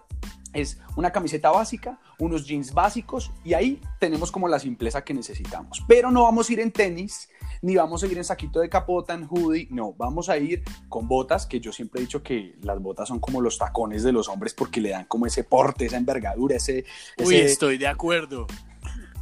es 0.55 0.79
una 0.97 1.11
camiseta 1.11 1.51
básica, 1.51 1.99
unos 2.19 2.47
jeans 2.47 2.75
básicos 2.75 3.31
y 3.45 3.55
ahí 3.55 3.81
tenemos 3.99 4.31
como 4.31 4.49
la 4.49 4.59
simpleza 4.59 5.03
que 5.05 5.15
necesitamos. 5.15 5.83
Pero 5.87 6.11
no 6.11 6.25
vamos 6.25 6.49
a 6.49 6.53
ir 6.53 6.61
en 6.61 6.73
tenis, 6.73 7.29
ni 7.63 7.77
vamos 7.77 8.03
a 8.03 8.07
ir 8.07 8.19
en 8.19 8.25
saquito 8.25 8.61
de 8.61 8.69
capota, 8.69 9.15
en 9.15 9.27
hoodie, 9.31 9.69
no, 9.71 9.95
vamos 9.95 10.29
a 10.29 10.37
ir 10.37 10.63
con 10.89 11.09
botas, 11.09 11.47
que 11.47 11.61
yo 11.61 11.73
siempre 11.73 12.01
he 12.01 12.05
dicho 12.05 12.23
que 12.23 12.57
las 12.63 12.81
botas 12.81 13.09
son 13.09 13.19
como 13.19 13.41
los 13.41 13.59
tacones 13.59 14.03
de 14.03 14.13
los 14.13 14.29
hombres 14.29 14.53
porque 14.53 14.81
le 14.81 14.91
dan 14.91 15.05
como 15.07 15.27
ese 15.27 15.45
porte, 15.45 15.87
esa 15.87 15.97
envergadura, 15.97 16.57
ese... 16.57 16.85
Uy, 17.25 17.37
estoy 17.37 17.79
de 17.79 17.87
acuerdo. 17.87 18.47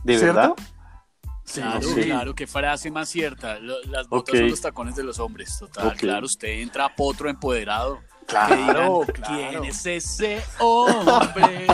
¿De 0.03 0.17
verdad? 0.17 0.55
Claro, 1.53 1.83
sí. 1.83 2.03
claro, 2.03 2.35
qué 2.35 2.47
frase 2.47 2.91
más 2.91 3.09
cierta. 3.09 3.59
Las 3.59 4.09
botas 4.09 4.31
okay. 4.31 4.41
son 4.41 4.51
los 4.51 4.61
tacones 4.61 4.97
de 4.97 5.05
los 5.05 5.19
hombres, 5.19 5.59
total. 5.59 5.89
Okay. 5.89 5.99
Claro, 5.99 6.27
usted 6.27 6.49
entra 6.49 6.87
a 6.87 6.95
potro 6.95 7.29
empoderado. 7.29 8.01
Claro, 8.31 9.05
claro. 9.13 9.51
¿Quién 9.51 9.65
es 9.65 9.85
ese 9.87 10.41
hombre? 10.59 11.67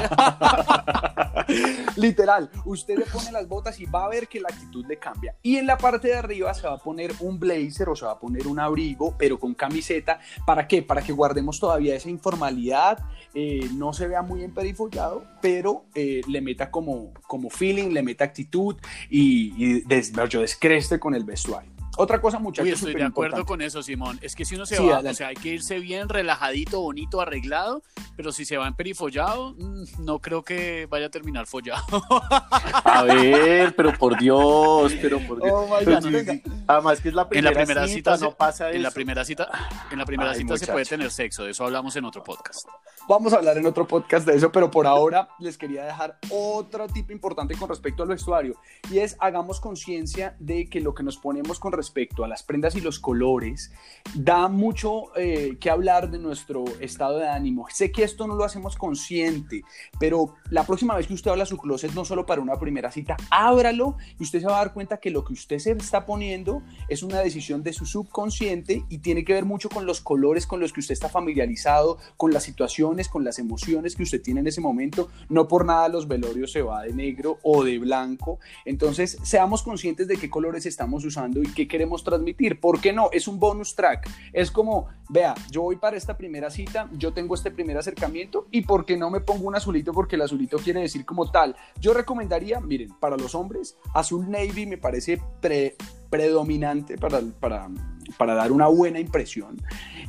Literal, 1.96 2.50
usted 2.64 2.98
le 2.98 3.04
pone 3.06 3.30
las 3.30 3.46
botas 3.46 3.78
y 3.78 3.86
va 3.86 4.04
a 4.04 4.08
ver 4.08 4.26
que 4.26 4.40
la 4.40 4.48
actitud 4.48 4.84
le 4.86 4.98
cambia. 4.98 5.36
Y 5.42 5.56
en 5.56 5.66
la 5.66 5.78
parte 5.78 6.08
de 6.08 6.14
arriba 6.14 6.52
se 6.54 6.66
va 6.66 6.74
a 6.74 6.78
poner 6.78 7.12
un 7.20 7.38
blazer 7.38 7.88
o 7.88 7.96
se 7.96 8.04
va 8.04 8.12
a 8.12 8.18
poner 8.18 8.46
un 8.46 8.58
abrigo, 8.58 9.14
pero 9.16 9.38
con 9.38 9.54
camiseta. 9.54 10.18
¿Para 10.46 10.66
qué? 10.66 10.82
Para 10.82 11.02
que 11.02 11.12
guardemos 11.12 11.60
todavía 11.60 11.94
esa 11.94 12.10
informalidad, 12.10 12.98
eh, 13.34 13.68
no 13.74 13.92
se 13.92 14.08
vea 14.08 14.22
muy 14.22 14.42
emperifollado, 14.42 15.24
pero 15.40 15.84
eh, 15.94 16.22
le 16.26 16.40
meta 16.40 16.70
como, 16.70 17.12
como 17.26 17.50
feeling, 17.50 17.90
le 17.90 18.02
meta 18.02 18.24
actitud 18.24 18.76
y, 19.10 19.52
y 19.56 19.80
des, 19.82 20.12
yo 20.28 20.40
descreste 20.40 20.98
con 20.98 21.14
el 21.14 21.24
vestuario. 21.24 21.75
Otra 21.96 22.20
cosa, 22.20 22.38
muchachos. 22.38 22.66
Uy, 22.66 22.74
estoy 22.74 22.94
de 22.94 23.04
acuerdo 23.04 23.44
con 23.46 23.62
eso, 23.62 23.82
Simón. 23.82 24.18
Es 24.20 24.34
que 24.34 24.44
si 24.44 24.54
uno 24.54 24.66
se 24.66 24.76
sí, 24.76 24.82
va, 24.82 24.96
adelante. 24.96 25.10
o 25.10 25.14
sea, 25.14 25.28
hay 25.28 25.34
que 25.34 25.48
irse 25.48 25.78
bien, 25.78 26.08
relajadito, 26.08 26.80
bonito, 26.80 27.20
arreglado, 27.20 27.82
pero 28.16 28.32
si 28.32 28.44
se 28.44 28.58
va 28.58 28.68
emperifollado, 28.68 29.54
no 29.98 30.18
creo 30.18 30.42
que 30.42 30.86
vaya 30.86 31.06
a 31.06 31.10
terminar 31.10 31.46
follado. 31.46 31.84
A 32.84 33.02
ver, 33.02 33.74
pero 33.74 33.92
por 33.94 34.18
Dios, 34.18 34.94
pero 35.00 35.20
por 35.20 35.42
Dios. 35.42 35.52
Oh 35.52 35.66
my 35.66 35.84
God, 35.84 36.10
venga. 36.10 36.40
Además 36.66 37.00
que 37.00 37.08
es 37.08 37.14
la 37.14 37.28
primera, 37.28 37.48
en 37.48 37.54
la 37.54 37.64
primera 37.64 37.88
cita, 37.88 38.16
no 38.18 38.32
pasa 38.32 38.68
en 38.68 38.76
eso. 38.76 38.82
la 38.82 38.90
primera 38.90 39.24
cita, 39.24 39.48
en 39.90 39.98
la 39.98 40.04
primera 40.04 40.30
Ay, 40.32 40.38
cita 40.40 40.58
se 40.58 40.66
puede 40.66 40.84
tener 40.84 41.10
sexo, 41.10 41.44
de 41.44 41.52
eso 41.52 41.64
hablamos 41.64 41.96
en 41.96 42.04
otro 42.04 42.22
podcast. 42.22 42.68
Vamos 43.08 43.32
a 43.32 43.36
hablar 43.36 43.56
en 43.56 43.66
otro 43.66 43.86
podcast 43.86 44.26
de 44.26 44.36
eso, 44.36 44.50
pero 44.50 44.70
por 44.70 44.86
ahora 44.86 45.28
les 45.38 45.56
quería 45.56 45.84
dejar 45.84 46.18
otro 46.30 46.88
tip 46.88 47.10
importante 47.10 47.56
con 47.56 47.68
respecto 47.68 48.02
al 48.02 48.08
vestuario 48.08 48.56
y 48.90 48.98
es 48.98 49.16
hagamos 49.20 49.60
conciencia 49.60 50.36
de 50.40 50.68
que 50.68 50.80
lo 50.80 50.94
que 50.94 51.02
nos 51.02 51.16
ponemos 51.16 51.60
con 51.60 51.72
respecto 51.72 51.85
a 52.24 52.28
las 52.28 52.42
prendas 52.42 52.74
y 52.76 52.80
los 52.80 52.98
colores 52.98 53.72
da 54.14 54.48
mucho 54.48 55.16
eh, 55.16 55.56
que 55.60 55.70
hablar 55.70 56.10
de 56.10 56.18
nuestro 56.18 56.64
estado 56.80 57.18
de 57.18 57.28
ánimo. 57.28 57.66
Sé 57.70 57.90
que 57.90 58.02
esto 58.02 58.26
no 58.26 58.34
lo 58.34 58.44
hacemos 58.44 58.76
consciente, 58.76 59.62
pero 59.98 60.34
la 60.50 60.64
próxima 60.64 60.94
vez 60.94 61.06
que 61.06 61.14
usted 61.14 61.30
habla 61.30 61.46
su 61.46 61.58
closet 61.58 61.92
no 61.94 62.04
solo 62.04 62.26
para 62.26 62.40
una 62.40 62.58
primera 62.58 62.90
cita, 62.90 63.16
ábralo 63.30 63.96
y 64.18 64.22
usted 64.22 64.40
se 64.40 64.46
va 64.46 64.56
a 64.56 64.58
dar 64.58 64.72
cuenta 64.72 64.98
que 64.98 65.10
lo 65.10 65.24
que 65.24 65.32
usted 65.32 65.58
se 65.58 65.72
está 65.72 66.06
poniendo 66.06 66.62
es 66.88 67.02
una 67.02 67.20
decisión 67.20 67.62
de 67.62 67.72
su 67.72 67.86
subconsciente 67.86 68.84
y 68.88 68.98
tiene 68.98 69.24
que 69.24 69.32
ver 69.32 69.44
mucho 69.44 69.68
con 69.68 69.86
los 69.86 70.00
colores 70.00 70.46
con 70.46 70.60
los 70.60 70.72
que 70.72 70.80
usted 70.80 70.92
está 70.92 71.08
familiarizado, 71.08 71.98
con 72.16 72.32
las 72.32 72.44
situaciones, 72.44 73.08
con 73.08 73.24
las 73.24 73.38
emociones 73.38 73.96
que 73.96 74.02
usted 74.02 74.22
tiene 74.22 74.40
en 74.40 74.46
ese 74.46 74.60
momento. 74.60 75.08
No 75.28 75.48
por 75.48 75.64
nada 75.64 75.88
los 75.88 76.08
velorios 76.08 76.52
se 76.52 76.62
va 76.62 76.82
de 76.82 76.92
negro 76.92 77.38
o 77.42 77.64
de 77.64 77.78
blanco. 77.78 78.38
Entonces, 78.64 79.18
seamos 79.22 79.62
conscientes 79.62 80.08
de 80.08 80.16
qué 80.16 80.30
colores 80.30 80.66
estamos 80.66 81.04
usando 81.04 81.42
y 81.42 81.48
qué 81.48 81.66
queremos 81.76 82.02
transmitir. 82.02 82.58
¿Por 82.58 82.80
qué 82.80 82.94
no? 82.94 83.10
Es 83.12 83.28
un 83.28 83.38
bonus 83.38 83.74
track. 83.74 84.08
Es 84.32 84.50
como, 84.50 84.86
vea, 85.10 85.34
yo 85.50 85.60
voy 85.60 85.76
para 85.76 85.98
esta 85.98 86.16
primera 86.16 86.48
cita, 86.48 86.88
yo 86.92 87.12
tengo 87.12 87.34
este 87.34 87.50
primer 87.50 87.76
acercamiento 87.76 88.46
y 88.50 88.62
¿por 88.62 88.86
qué 88.86 88.96
no 88.96 89.10
me 89.10 89.20
pongo 89.20 89.46
un 89.46 89.54
azulito? 89.54 89.92
Porque 89.92 90.16
el 90.16 90.22
azulito 90.22 90.56
quiere 90.56 90.80
decir 90.80 91.04
como 91.04 91.30
tal. 91.30 91.54
Yo 91.78 91.92
recomendaría, 91.92 92.60
miren, 92.60 92.94
para 92.98 93.18
los 93.18 93.34
hombres, 93.34 93.76
azul 93.92 94.30
navy 94.30 94.64
me 94.64 94.78
parece 94.78 95.20
pre- 95.42 95.76
predominante 96.08 96.96
para, 96.96 97.20
para, 97.40 97.68
para 98.16 98.34
dar 98.34 98.52
una 98.52 98.68
buena 98.68 98.98
impresión. 98.98 99.60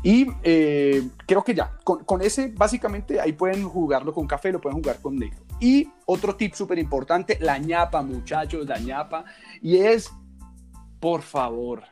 Y 0.04 0.28
eh, 0.44 1.06
creo 1.26 1.44
que 1.44 1.54
ya, 1.54 1.78
con, 1.84 2.06
con 2.06 2.22
ese 2.22 2.54
básicamente 2.56 3.20
ahí 3.20 3.34
pueden 3.34 3.68
jugarlo 3.68 4.14
con 4.14 4.26
café, 4.26 4.54
lo 4.54 4.62
pueden 4.62 4.78
jugar 4.78 5.02
con 5.02 5.18
negro. 5.18 5.40
Y 5.60 5.90
otro 6.06 6.36
tip 6.36 6.54
súper 6.54 6.80
importante, 6.80 7.38
la 7.42 7.58
ñapa, 7.58 8.02
muchachos, 8.04 8.66
la 8.68 8.80
ñapa. 8.80 9.26
Y 9.62 9.78
es, 9.78 10.12
por 11.00 11.22
favor, 11.22 11.84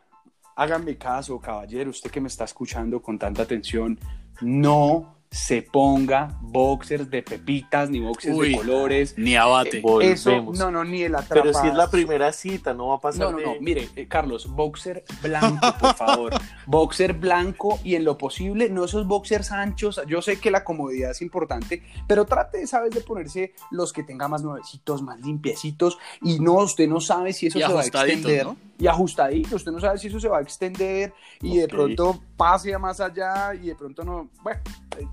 háganme 0.55 0.97
caso, 0.97 1.39
caballero, 1.39 1.89
usted 1.89 2.09
que 2.11 2.21
me 2.21 2.27
está 2.27 2.45
escuchando 2.45 3.01
con 3.01 3.17
tanta 3.17 3.43
atención, 3.43 3.99
no 4.41 5.14
se 5.35 5.61
ponga 5.61 6.37
boxers 6.39 7.09
de 7.09 7.21
pepitas 7.21 7.89
ni 7.89 7.99
boxers 7.99 8.37
Uy, 8.37 8.51
de 8.51 8.55
colores. 8.57 9.15
Ni 9.17 9.35
abate. 9.35 9.81
Voy. 9.81 10.05
Eso, 10.05 10.31
no, 10.53 10.71
no, 10.71 10.85
ni 10.85 11.01
el 11.01 11.13
atrapas. 11.13 11.43
Pero 11.43 11.53
si 11.53 11.67
es 11.67 11.73
la 11.73 11.89
primera 11.91 12.31
cita, 12.31 12.73
no 12.73 12.87
va 12.87 12.95
a 12.95 13.01
pasar 13.01 13.25
No, 13.25 13.31
no, 13.33 13.37
de- 13.39 13.43
no, 13.43 13.55
mire, 13.59 13.89
eh, 13.97 14.07
Carlos, 14.07 14.47
boxer 14.47 15.03
blanco, 15.21 15.67
por 15.77 15.93
favor. 15.95 16.33
boxer 16.67 17.11
blanco 17.13 17.79
y 17.83 17.95
en 17.95 18.05
lo 18.05 18.17
posible, 18.17 18.69
no 18.69 18.85
esos 18.85 19.05
boxers 19.07 19.51
anchos. 19.51 19.99
Yo 20.07 20.21
sé 20.21 20.39
que 20.39 20.51
la 20.51 20.63
comodidad 20.63 21.11
es 21.11 21.21
importante, 21.21 21.83
pero 22.07 22.23
trate, 22.23 22.65
¿sabes?, 22.65 22.91
de 22.91 23.01
ponerse 23.01 23.53
los 23.71 23.91
que 23.91 24.03
tengan 24.03 24.31
más 24.31 24.41
nuevecitos, 24.41 25.01
más 25.01 25.19
limpiecitos. 25.19 25.97
Y 26.21 26.39
no, 26.39 26.53
usted 26.53 26.87
no 26.87 27.01
sabe 27.01 27.33
si 27.33 27.47
eso 27.47 27.59
Y 27.59 27.61
se 27.61 27.73
va 27.73 27.81
a 27.81 27.85
extender. 27.85 28.45
¿no? 28.45 28.55
Y 28.77 28.87
ajustadito, 28.87 29.55
usted 29.55 29.71
no 29.71 29.79
sabe 29.79 29.97
si 29.97 30.07
eso 30.07 30.19
se 30.19 30.27
va 30.27 30.37
a 30.39 30.41
extender 30.41 31.13
y 31.41 31.57
de 31.57 31.67
pronto 31.67 32.21
pase 32.35 32.73
a 32.73 32.79
más 32.79 32.99
allá 32.99 33.53
y 33.53 33.67
de 33.67 33.75
pronto 33.75 34.03
no, 34.03 34.29
bueno, 34.43 34.59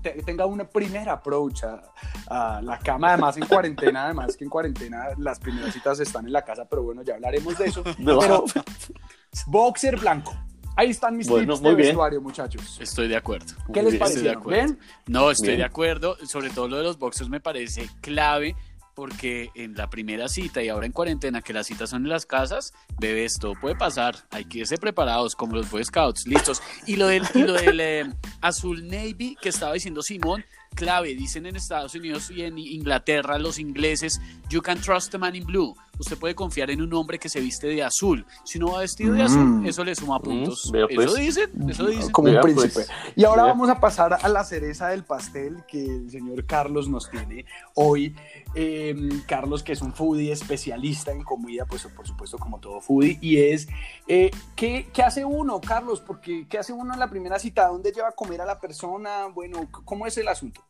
te- 0.01 0.12
tenga 0.21 0.45
una 0.45 0.65
primer 0.65 1.09
approach 1.09 1.63
a, 1.63 1.81
a 2.27 2.61
la 2.61 2.77
cama, 2.79 3.09
además 3.09 3.37
en 3.37 3.45
cuarentena, 3.47 4.05
además 4.05 4.37
que 4.37 4.43
en 4.43 4.49
cuarentena 4.49 5.07
las 5.17 5.39
primeras 5.39 5.73
citas 5.73 5.99
están 5.99 6.27
en 6.27 6.33
la 6.33 6.43
casa, 6.43 6.65
pero 6.69 6.83
bueno, 6.83 7.01
ya 7.01 7.15
hablaremos 7.15 7.57
de 7.57 7.65
eso. 7.65 7.83
No. 7.97 8.19
Pero 8.19 8.43
boxer 9.47 9.99
blanco. 9.99 10.35
Ahí 10.75 10.89
están 10.89 11.15
mis 11.15 11.27
Bueno, 11.27 11.53
tips 11.53 11.61
muy 11.61 11.69
de 11.71 11.75
bien. 11.75 11.87
vestuario, 11.89 12.21
muchachos. 12.21 12.77
Estoy 12.81 13.07
de 13.07 13.15
acuerdo. 13.15 13.53
¿Qué 13.71 13.83
Muy 13.83 13.91
les. 13.91 14.23
¿Ven? 14.45 14.79
No, 15.05 15.29
estoy 15.29 15.49
Bien. 15.49 15.59
de 15.59 15.65
acuerdo. 15.65 16.17
Sobre 16.25 16.49
todo 16.49 16.67
lo 16.67 16.77
de 16.77 16.83
los 16.83 16.97
boxers 16.97 17.29
me 17.29 17.39
parece 17.39 17.87
clave 18.01 18.55
porque 18.93 19.49
en 19.55 19.75
la 19.75 19.89
primera 19.89 20.27
cita 20.27 20.61
y 20.61 20.69
ahora 20.69 20.85
en 20.85 20.91
cuarentena, 20.91 21.41
que 21.41 21.53
las 21.53 21.67
citas 21.67 21.89
son 21.89 22.03
en 22.03 22.09
las 22.09 22.25
casas, 22.25 22.73
bebés, 22.99 23.33
todo 23.39 23.53
puede 23.59 23.75
pasar. 23.75 24.15
Hay 24.31 24.45
que 24.45 24.59
irse 24.59 24.77
preparados 24.77 25.35
como 25.35 25.55
los 25.55 25.69
Boy 25.69 25.83
Scouts, 25.83 26.27
listos. 26.27 26.61
Y 26.85 26.95
lo 26.95 27.07
del, 27.07 27.23
y 27.33 27.39
lo 27.39 27.53
del 27.53 27.79
eh, 27.79 28.05
azul 28.41 28.87
navy 28.87 29.35
que 29.41 29.49
estaba 29.49 29.73
diciendo 29.73 30.01
Simón, 30.01 30.45
clave, 30.73 31.15
dicen 31.15 31.45
en 31.45 31.55
Estados 31.55 31.95
Unidos 31.95 32.29
y 32.31 32.41
en 32.43 32.57
Inglaterra 32.57 33.37
los 33.39 33.59
ingleses, 33.59 34.19
you 34.49 34.61
can 34.61 34.79
trust 34.81 35.13
a 35.15 35.17
man 35.17 35.35
in 35.35 35.45
blue. 35.45 35.75
Usted 35.99 36.17
puede 36.17 36.33
confiar 36.33 36.71
en 36.71 36.81
un 36.81 36.91
hombre 36.95 37.19
que 37.19 37.29
se 37.29 37.39
viste 37.39 37.67
de 37.67 37.83
azul. 37.83 38.25
Si 38.43 38.57
uno 38.57 38.71
va 38.71 38.79
vestido 38.79 39.13
de 39.13 39.21
Mm. 39.21 39.25
azul, 39.25 39.67
eso 39.67 39.83
le 39.83 39.93
suma 39.95 40.19
puntos. 40.19 40.71
vea 40.71 40.87
pues. 40.93 41.07
Eso 41.11 41.15
dicen, 41.17 41.69
eso 41.69 41.85
dicen. 41.85 42.11
Como 42.11 42.27
un 42.29 42.33
Vea, 42.33 42.41
príncipe. 42.41 42.73
pues. 42.73 42.87
y 43.15 43.23
ahora 43.23 43.43
Vea. 43.43 43.53
vamos 43.53 43.69
a 43.69 43.79
pasar 43.79 44.17
a 44.19 44.27
la 44.29 44.43
cereza 44.43 44.87
del 44.87 45.03
pastel 45.03 45.63
que 45.67 45.85
el 45.85 46.09
señor 46.09 46.45
Carlos 46.45 46.89
nos 46.89 47.11
tiene 47.11 47.45
hoy. 47.75 48.15
Eh, 48.55 48.95
Carlos, 49.27 49.61
que 49.63 49.73
es 49.73 49.81
un 49.83 49.93
foodie 49.93 50.31
especialista 50.31 51.11
en 51.11 51.23
comida, 51.23 51.65
pues 51.65 51.85
por 51.95 52.07
supuesto 52.07 52.37
como 52.39 52.59
todo 52.59 52.81
foodie, 52.81 53.17
y 53.21 53.37
es, 53.37 53.67
eh, 54.07 54.31
¿qué, 54.55 54.87
qué 54.93 55.03
hace 55.03 55.23
uno, 55.25 55.61
Carlos? 55.61 56.01
Porque 56.01 56.47
¿qué 56.49 56.57
hace 56.57 56.73
uno 56.73 56.93
en 56.93 56.99
la 56.99 57.09
primera 57.09 57.37
cita? 57.37 57.67
¿Dónde 57.67 57.91
lleva 57.91 58.09
a 58.09 58.13
comer 58.13 58.41
a 58.41 58.45
la 58.45 58.59
persona? 58.59 59.27
Bueno, 59.27 59.69
¿cómo 59.85 60.07
es 60.07 60.17
el 60.17 60.27
asunto? 60.27 60.62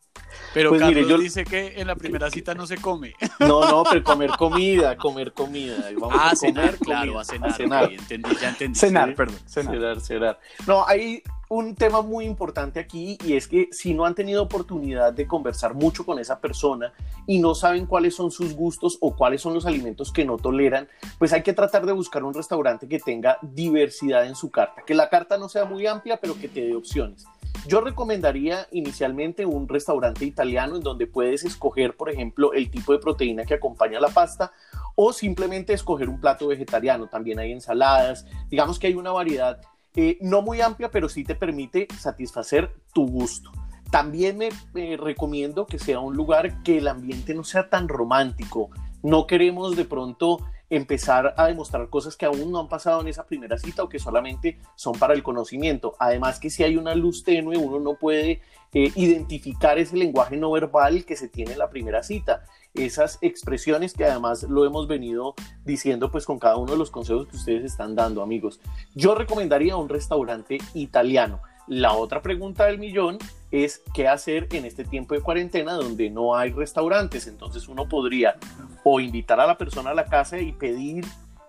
Pero 0.52 0.70
Pues 0.70 0.80
Carlos 0.80 0.96
mire, 0.96 1.08
yo- 1.10 1.18
dice 1.18 1.44
que 1.44 1.80
en 1.80 1.86
la 1.86 1.96
primera 1.96 2.30
cita 2.30 2.54
no 2.54 2.66
se 2.66 2.76
come. 2.78 3.14
No, 3.40 3.68
no, 3.68 3.84
pero 3.90 4.02
comer 4.04 4.30
comida, 4.38 4.96
comer 4.96 5.32
comida. 5.32 5.76
Vamos 5.98 6.16
Ah, 6.18 6.30
a 6.30 6.36
cenar, 6.36 6.76
comer 6.76 6.78
claro, 6.78 7.12
comida, 7.12 7.20
a 7.20 7.24
cenar. 7.24 7.52
cenar. 7.56 7.84
ok, 7.84 7.90
entendí, 7.92 8.30
ya 8.40 8.48
entendí. 8.50 8.78
Cenar, 8.78 9.08
Sí. 9.10 9.14
perdón, 9.14 9.36
cenar. 9.46 9.74
Cenar, 9.74 10.00
cenar. 10.00 10.38
No, 10.66 10.86
hay 10.86 11.22
un 11.48 11.74
tema 11.74 12.00
muy 12.00 12.24
importante 12.24 12.80
aquí 12.80 13.18
y 13.24 13.34
es 13.36 13.46
que 13.46 13.68
si 13.70 13.92
no 13.94 14.06
han 14.06 14.14
tenido 14.14 14.42
oportunidad 14.42 15.12
de 15.12 15.26
conversar 15.26 15.74
mucho 15.74 16.04
con 16.06 16.18
esa 16.18 16.40
persona 16.40 16.92
y 17.26 17.38
no 17.38 17.54
saben 17.54 17.86
cuáles 17.86 18.14
son 18.14 18.30
sus 18.30 18.54
gustos 18.54 18.96
o 19.00 19.14
cuáles 19.14 19.42
son 19.42 19.54
los 19.54 19.66
alimentos 19.66 20.10
que 20.10 20.24
no 20.24 20.38
toleran, 20.38 20.88
pues 21.18 21.32
hay 21.32 21.42
que 21.42 21.52
tratar 21.52 21.84
de 21.86 21.92
buscar 21.92 22.24
un 22.24 22.32
restaurante 22.34 22.88
que 22.88 22.98
tenga 22.98 23.38
diversidad 23.42 24.26
en 24.26 24.34
su 24.34 24.50
carta, 24.50 24.82
que 24.86 24.94
la 24.94 25.08
carta 25.10 25.36
no 25.36 25.48
sea 25.48 25.64
muy 25.64 25.86
amplia, 25.86 26.16
pero 26.16 26.34
que 26.38 26.48
te 26.48 26.60
dé 26.62 26.74
opciones. 26.74 27.24
Yo 27.66 27.80
recomendaría 27.80 28.66
inicialmente 28.72 29.46
un 29.46 29.68
restaurante 29.68 30.24
italiano 30.24 30.76
en 30.76 30.82
donde 30.82 31.06
puedes 31.06 31.44
escoger, 31.44 31.96
por 31.96 32.10
ejemplo, 32.10 32.52
el 32.52 32.70
tipo 32.70 32.92
de 32.92 32.98
proteína 32.98 33.44
que 33.44 33.54
acompaña 33.54 34.00
la 34.00 34.08
pasta 34.08 34.52
o 34.96 35.12
simplemente 35.12 35.72
escoger 35.72 36.08
un 36.08 36.20
plato 36.20 36.48
vegetariano. 36.48 37.08
También 37.08 37.38
hay 37.38 37.52
ensaladas. 37.52 38.26
Digamos 38.50 38.78
que 38.78 38.88
hay 38.88 38.94
una 38.94 39.12
variedad 39.12 39.60
eh, 39.96 40.18
no 40.20 40.42
muy 40.42 40.60
amplia, 40.60 40.90
pero 40.90 41.08
sí 41.08 41.24
te 41.24 41.34
permite 41.34 41.88
satisfacer 41.98 42.74
tu 42.92 43.06
gusto. 43.06 43.50
También 43.90 44.40
me 44.72 44.96
recomiendo 44.96 45.66
que 45.66 45.78
sea 45.78 46.00
un 46.00 46.16
lugar 46.16 46.62
que 46.64 46.78
el 46.78 46.88
ambiente 46.88 47.32
no 47.32 47.44
sea 47.44 47.70
tan 47.70 47.88
romántico. 47.88 48.70
No 49.02 49.26
queremos 49.26 49.76
de 49.76 49.84
pronto 49.84 50.40
empezar 50.76 51.34
a 51.36 51.46
demostrar 51.46 51.88
cosas 51.88 52.16
que 52.16 52.26
aún 52.26 52.50
no 52.50 52.60
han 52.60 52.68
pasado 52.68 53.00
en 53.00 53.08
esa 53.08 53.26
primera 53.26 53.58
cita 53.58 53.82
o 53.82 53.88
que 53.88 53.98
solamente 53.98 54.58
son 54.74 54.94
para 54.98 55.14
el 55.14 55.22
conocimiento. 55.22 55.94
Además 55.98 56.38
que 56.40 56.50
si 56.50 56.64
hay 56.64 56.76
una 56.76 56.94
luz 56.94 57.24
tenue, 57.24 57.56
uno 57.56 57.80
no 57.80 57.96
puede 57.98 58.40
eh, 58.72 58.92
identificar 58.96 59.78
ese 59.78 59.96
lenguaje 59.96 60.36
no 60.36 60.50
verbal 60.50 61.04
que 61.04 61.16
se 61.16 61.28
tiene 61.28 61.52
en 61.52 61.58
la 61.58 61.70
primera 61.70 62.02
cita. 62.02 62.44
Esas 62.74 63.18
expresiones 63.20 63.94
que 63.94 64.04
además 64.04 64.42
lo 64.44 64.64
hemos 64.64 64.88
venido 64.88 65.34
diciendo 65.64 66.10
pues 66.10 66.26
con 66.26 66.38
cada 66.38 66.56
uno 66.56 66.72
de 66.72 66.78
los 66.78 66.90
consejos 66.90 67.28
que 67.28 67.36
ustedes 67.36 67.64
están 67.64 67.94
dando, 67.94 68.22
amigos. 68.22 68.60
Yo 68.94 69.14
recomendaría 69.14 69.76
un 69.76 69.88
restaurante 69.88 70.58
italiano. 70.74 71.40
La 71.66 71.94
otra 71.94 72.20
pregunta 72.20 72.66
del 72.66 72.78
millón 72.78 73.18
es 73.62 73.82
qué 73.94 74.08
hacer 74.08 74.48
en 74.52 74.64
este 74.64 74.84
tiempo 74.84 75.14
de 75.14 75.20
cuarentena 75.20 75.74
donde 75.74 76.10
no 76.10 76.34
hay 76.36 76.50
restaurantes. 76.50 77.26
Entonces 77.26 77.68
uno 77.68 77.88
podría 77.88 78.36
o 78.82 78.98
invitar 79.00 79.38
a 79.40 79.46
la 79.46 79.56
persona 79.56 79.90
a 79.90 79.94
la 79.94 80.06
casa 80.06 80.38
y 80.38 80.52
pedir 80.52 81.04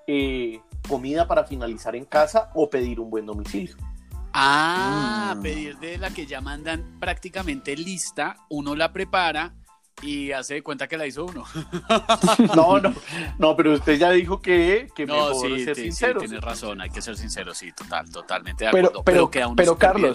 eh, 0.08 0.60
comida 0.88 1.28
para 1.28 1.46
finalizar 1.46 1.96
en 1.96 2.06
casa 2.06 2.52
o 2.54 2.70
pedir 2.70 3.00
un 3.00 3.10
buen 3.10 3.26
domicilio. 3.26 3.76
Ah, 4.34 5.34
Mm. 5.38 5.42
pedir 5.42 5.78
de 5.80 5.98
la 5.98 6.10
que 6.12 6.26
ya 6.26 6.42
mandan 6.42 6.98
prácticamente 7.00 7.76
lista, 7.76 8.36
uno 8.50 8.76
la 8.76 8.92
prepara 8.92 9.54
y 10.02 10.32
hace 10.34 10.56
de 10.56 10.62
cuenta 10.64 10.88
que 10.88 10.98
la 10.98 11.08
hizo 11.08 11.26
uno. 11.26 11.46
No, 12.56 12.80
no, 12.80 12.94
no, 13.40 13.56
pero 13.56 13.74
usted 13.74 13.98
ya 13.98 14.12
dijo 14.12 14.42
que, 14.42 14.90
que 14.96 15.06
No, 15.06 15.30
mejor 15.30 15.36
sí, 15.58 15.64
ser 15.66 15.76
sí, 15.76 15.82
sí, 15.82 15.88
sincero. 15.92 16.20
tienes 16.20 16.42
razón, 16.42 16.82
hay 16.82 16.90
que 16.90 17.02
ser 17.02 17.18
sincero, 17.18 17.54
sí, 17.54 17.72
total, 17.72 18.12
totalmente 18.12 18.66
de 18.66 18.72
Pero, 18.72 18.88
acuerdo. 18.90 19.04
pero, 19.06 19.32
queda 19.32 19.48
uno 19.48 19.56
pero 19.56 19.72
súper 19.72 19.96
bien. 19.96 20.14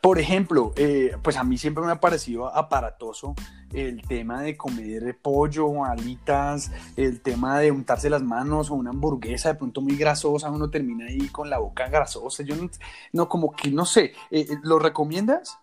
Por 0.00 0.18
ejemplo, 0.18 0.72
eh, 0.76 1.16
pues 1.22 1.36
a 1.36 1.44
mí 1.44 1.58
siempre 1.58 1.84
me 1.84 1.92
ha 1.92 2.00
parecido 2.00 2.54
aparatoso 2.54 3.34
el 3.72 4.02
tema 4.02 4.42
de 4.42 4.56
comer 4.56 5.16
pollo, 5.20 5.84
alitas, 5.84 6.72
el 6.96 7.20
tema 7.20 7.58
de 7.60 7.70
untarse 7.70 8.10
las 8.10 8.22
manos 8.22 8.70
o 8.70 8.74
una 8.74 8.90
hamburguesa 8.90 9.50
de 9.50 9.54
pronto 9.54 9.80
muy 9.80 9.96
grasosa, 9.96 10.50
uno 10.50 10.70
termina 10.70 11.06
ahí 11.06 11.28
con 11.28 11.48
la 11.50 11.58
boca 11.58 11.88
grasosa. 11.88 12.42
Yo 12.42 12.56
no, 12.56 12.68
no 13.12 13.28
como 13.28 13.52
que 13.52 13.70
no 13.70 13.84
sé, 13.84 14.12
eh, 14.30 14.46
¿lo 14.62 14.78
recomiendas? 14.78 15.58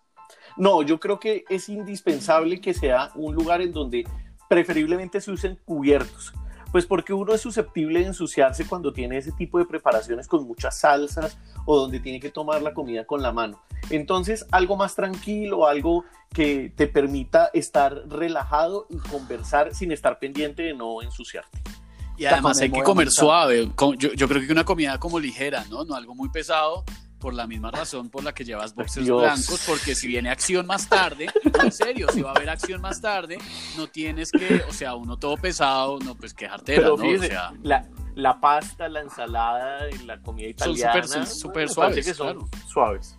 No, 0.55 0.81
yo 0.81 0.99
creo 0.99 1.19
que 1.19 1.45
es 1.49 1.69
indispensable 1.69 2.59
que 2.61 2.73
sea 2.73 3.11
un 3.15 3.35
lugar 3.35 3.61
en 3.61 3.71
donde 3.73 4.05
preferiblemente 4.49 5.21
se 5.21 5.31
usen 5.31 5.59
cubiertos, 5.65 6.33
Pues 6.71 6.85
porque 6.85 7.13
uno 7.13 7.33
es 7.33 7.41
susceptible 7.41 7.99
de 8.01 8.07
ensuciarse 8.07 8.67
cuando 8.67 8.91
tiene 8.91 9.17
ese 9.17 9.31
tipo 9.31 9.57
de 9.57 9.65
preparaciones 9.65 10.27
con 10.27 10.45
muchas 10.45 10.79
salsas 10.79 11.37
o 11.65 11.77
donde 11.77 11.99
tiene 11.99 12.19
que 12.19 12.29
tomar 12.29 12.61
la 12.61 12.73
comida 12.73 13.05
con 13.05 13.21
la 13.21 13.31
mano. 13.31 13.61
Entonces, 13.89 14.45
algo 14.51 14.75
más 14.75 14.95
tranquilo, 14.95 15.67
algo 15.67 16.03
que 16.33 16.71
te 16.75 16.87
permita 16.87 17.49
estar 17.53 18.03
relajado 18.09 18.85
y 18.89 18.97
conversar 18.97 19.73
sin 19.73 19.91
estar 19.91 20.19
pendiente 20.19 20.63
de 20.63 20.73
no 20.73 21.01
ensuciarte. 21.01 21.61
Y 22.17 22.25
además 22.25 22.59
hay 22.59 22.71
que 22.71 22.83
comer 22.83 23.11
suave. 23.11 23.71
Yo, 23.97 24.13
yo, 24.13 24.27
creo 24.27 24.45
que 24.45 24.51
una 24.51 24.65
comida 24.65 24.99
como 24.99 25.19
ligera, 25.19 25.65
¿no? 25.69 25.85
No 25.85 25.95
algo 25.95 26.15
muy 26.15 26.29
pesado, 26.29 26.83
por 27.19 27.33
la 27.33 27.47
misma 27.47 27.71
razón 27.71 28.09
por 28.09 28.23
la 28.23 28.33
que 28.33 28.45
llevas 28.45 28.75
boxers 28.75 29.07
blancos, 29.07 29.63
porque 29.67 29.95
si 29.95 30.07
viene 30.07 30.29
acción 30.29 30.65
más 30.67 30.87
tarde, 30.87 31.27
en 31.63 31.71
serio, 31.71 32.07
si 32.13 32.21
va 32.21 32.31
a 32.31 32.33
haber 32.33 32.49
acción 32.49 32.81
más 32.81 33.01
tarde, 33.01 33.37
no 33.75 33.87
tienes 33.87 34.31
que, 34.31 34.63
o 34.67 34.73
sea, 34.73 34.95
uno 34.95 35.17
todo 35.17 35.37
pesado, 35.37 35.99
no, 35.99 36.15
pues 36.15 36.33
quejarte, 36.33 36.79
¿no? 36.79 36.93
o 36.93 37.19
sea, 37.19 37.53
la, 37.63 37.87
la, 38.15 38.39
pasta, 38.39 38.87
la 38.87 39.01
ensalada 39.01 39.89
y 39.89 40.05
la 40.05 40.21
comida 40.21 40.47
italiana 40.47 41.03
son 41.07 41.27
súper 41.27 41.69
suaves, 41.69 42.05
que 42.05 42.13
son 42.13 42.47
suaves. 42.67 43.15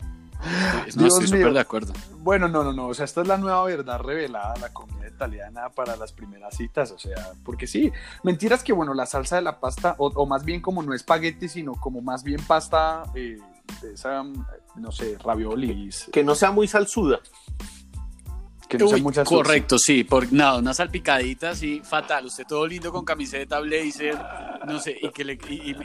No, 0.94 1.06
estoy 1.06 1.26
súper 1.26 1.52
de 1.52 1.60
acuerdo. 1.60 1.92
Bueno, 2.20 2.46
no, 2.48 2.62
no, 2.62 2.72
no, 2.72 2.86
o 2.88 2.94
sea, 2.94 3.04
esta 3.04 3.22
es 3.22 3.28
la 3.28 3.38
nueva 3.38 3.64
verdad 3.64 3.98
revelada, 4.00 4.56
la 4.58 4.72
comida 4.72 5.08
italiana 5.08 5.68
para 5.70 5.96
las 5.96 6.12
primeras 6.12 6.56
citas, 6.56 6.92
o 6.92 6.98
sea, 6.98 7.32
porque 7.44 7.66
sí, 7.66 7.90
mentiras 8.22 8.62
que, 8.62 8.72
bueno, 8.72 8.94
la 8.94 9.06
salsa 9.06 9.36
de 9.36 9.42
la 9.42 9.58
pasta, 9.58 9.96
o, 9.98 10.26
más 10.26 10.44
bien 10.44 10.60
como 10.60 10.82
no 10.82 10.94
espagueti, 10.94 11.48
sino 11.48 11.72
como 11.72 12.00
más 12.00 12.22
bien 12.22 12.40
pasta... 12.46 13.02
Eh, 13.14 13.38
de 13.82 13.94
esa, 13.94 14.24
no 14.76 14.92
sé, 14.92 15.16
raviolis. 15.18 16.08
Que 16.12 16.24
no 16.24 16.34
sea 16.34 16.50
muy 16.50 16.68
salsuda. 16.68 17.20
Que 18.68 18.76
no 18.76 18.88
sea 18.88 18.98
mucha 18.98 19.24
Correcto, 19.24 19.78
sí, 19.78 20.04
por 20.04 20.30
nada, 20.32 20.58
una 20.58 20.74
salpicadita 20.74 21.50
así, 21.50 21.80
fatal. 21.82 22.26
Usted 22.26 22.44
todo 22.46 22.66
lindo 22.66 22.92
con 22.92 23.04
camiseta, 23.04 23.60
blazer, 23.60 24.16
no 24.66 24.78
sé, 24.78 24.96
y, 25.00 25.08
que 25.10 25.24
le, 25.24 25.38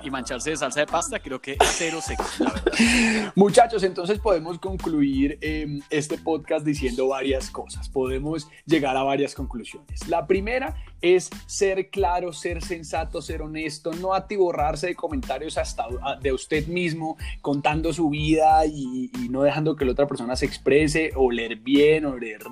y, 0.03 0.09
mancharse 0.09 0.49
de 0.49 0.57
salsa 0.57 0.81
de 0.81 0.87
pasta, 0.87 1.19
creo 1.19 1.41
que 1.41 1.57
cero 1.63 1.99
seco, 2.01 2.25
la 2.39 2.51
verdad. 2.51 3.33
Muchachos, 3.35 3.83
entonces 3.83 4.19
podemos 4.19 4.59
concluir 4.59 5.37
em, 5.41 5.81
este 5.89 6.17
podcast 6.17 6.65
diciendo 6.65 7.07
varias 7.07 7.49
cosas. 7.49 7.87
Podemos 7.87 8.47
llegar 8.65 8.97
a 8.97 9.03
varias 9.03 9.33
conclusiones. 9.33 10.07
La 10.07 10.27
primera 10.27 10.75
es 11.01 11.29
ser 11.45 11.89
claro, 11.89 12.31
ser 12.31 12.63
sensato, 12.63 13.21
ser 13.21 13.41
honesto, 13.41 13.91
no 13.93 14.13
atiborrarse 14.13 14.87
de 14.87 14.95
comentarios 14.95 15.57
hasta 15.57 15.85
de 16.21 16.31
usted 16.31 16.67
mismo, 16.67 17.17
contando 17.41 17.91
su 17.91 18.09
vida 18.09 18.65
y, 18.65 19.11
no 19.29 19.43
dejando 19.43 19.75
que 19.75 19.85
la 19.85 19.91
otra 19.91 20.07
persona 20.07 20.35
se 20.35 20.45
exprese, 20.45 21.11
o 21.15 21.29
leer 21.31 21.57
bien, 21.57 22.05
o 22.05 22.17
leer 22.17 22.49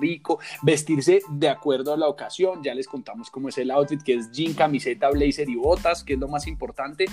vestirse 0.62 1.22
de 1.30 1.48
acuerdo 1.48 1.92
a 1.92 1.96
la 1.96 2.08
ocasión. 2.08 2.62
Ya 2.62 2.74
les 2.74 2.86
contamos 2.86 3.30
cómo 3.30 3.48
es 3.48 3.58
el 3.58 3.70
outfit, 3.70 4.02
que 4.02 4.14
es 4.14 4.30
jean, 4.30 4.54
camiseta, 4.54 5.10
blazer 5.10 5.48
y 5.48 5.56
botas, 5.56 6.04
que 6.04 6.14
es 6.14 6.18
lo 6.18 6.28
más 6.28 6.46
importante. 6.46 7.06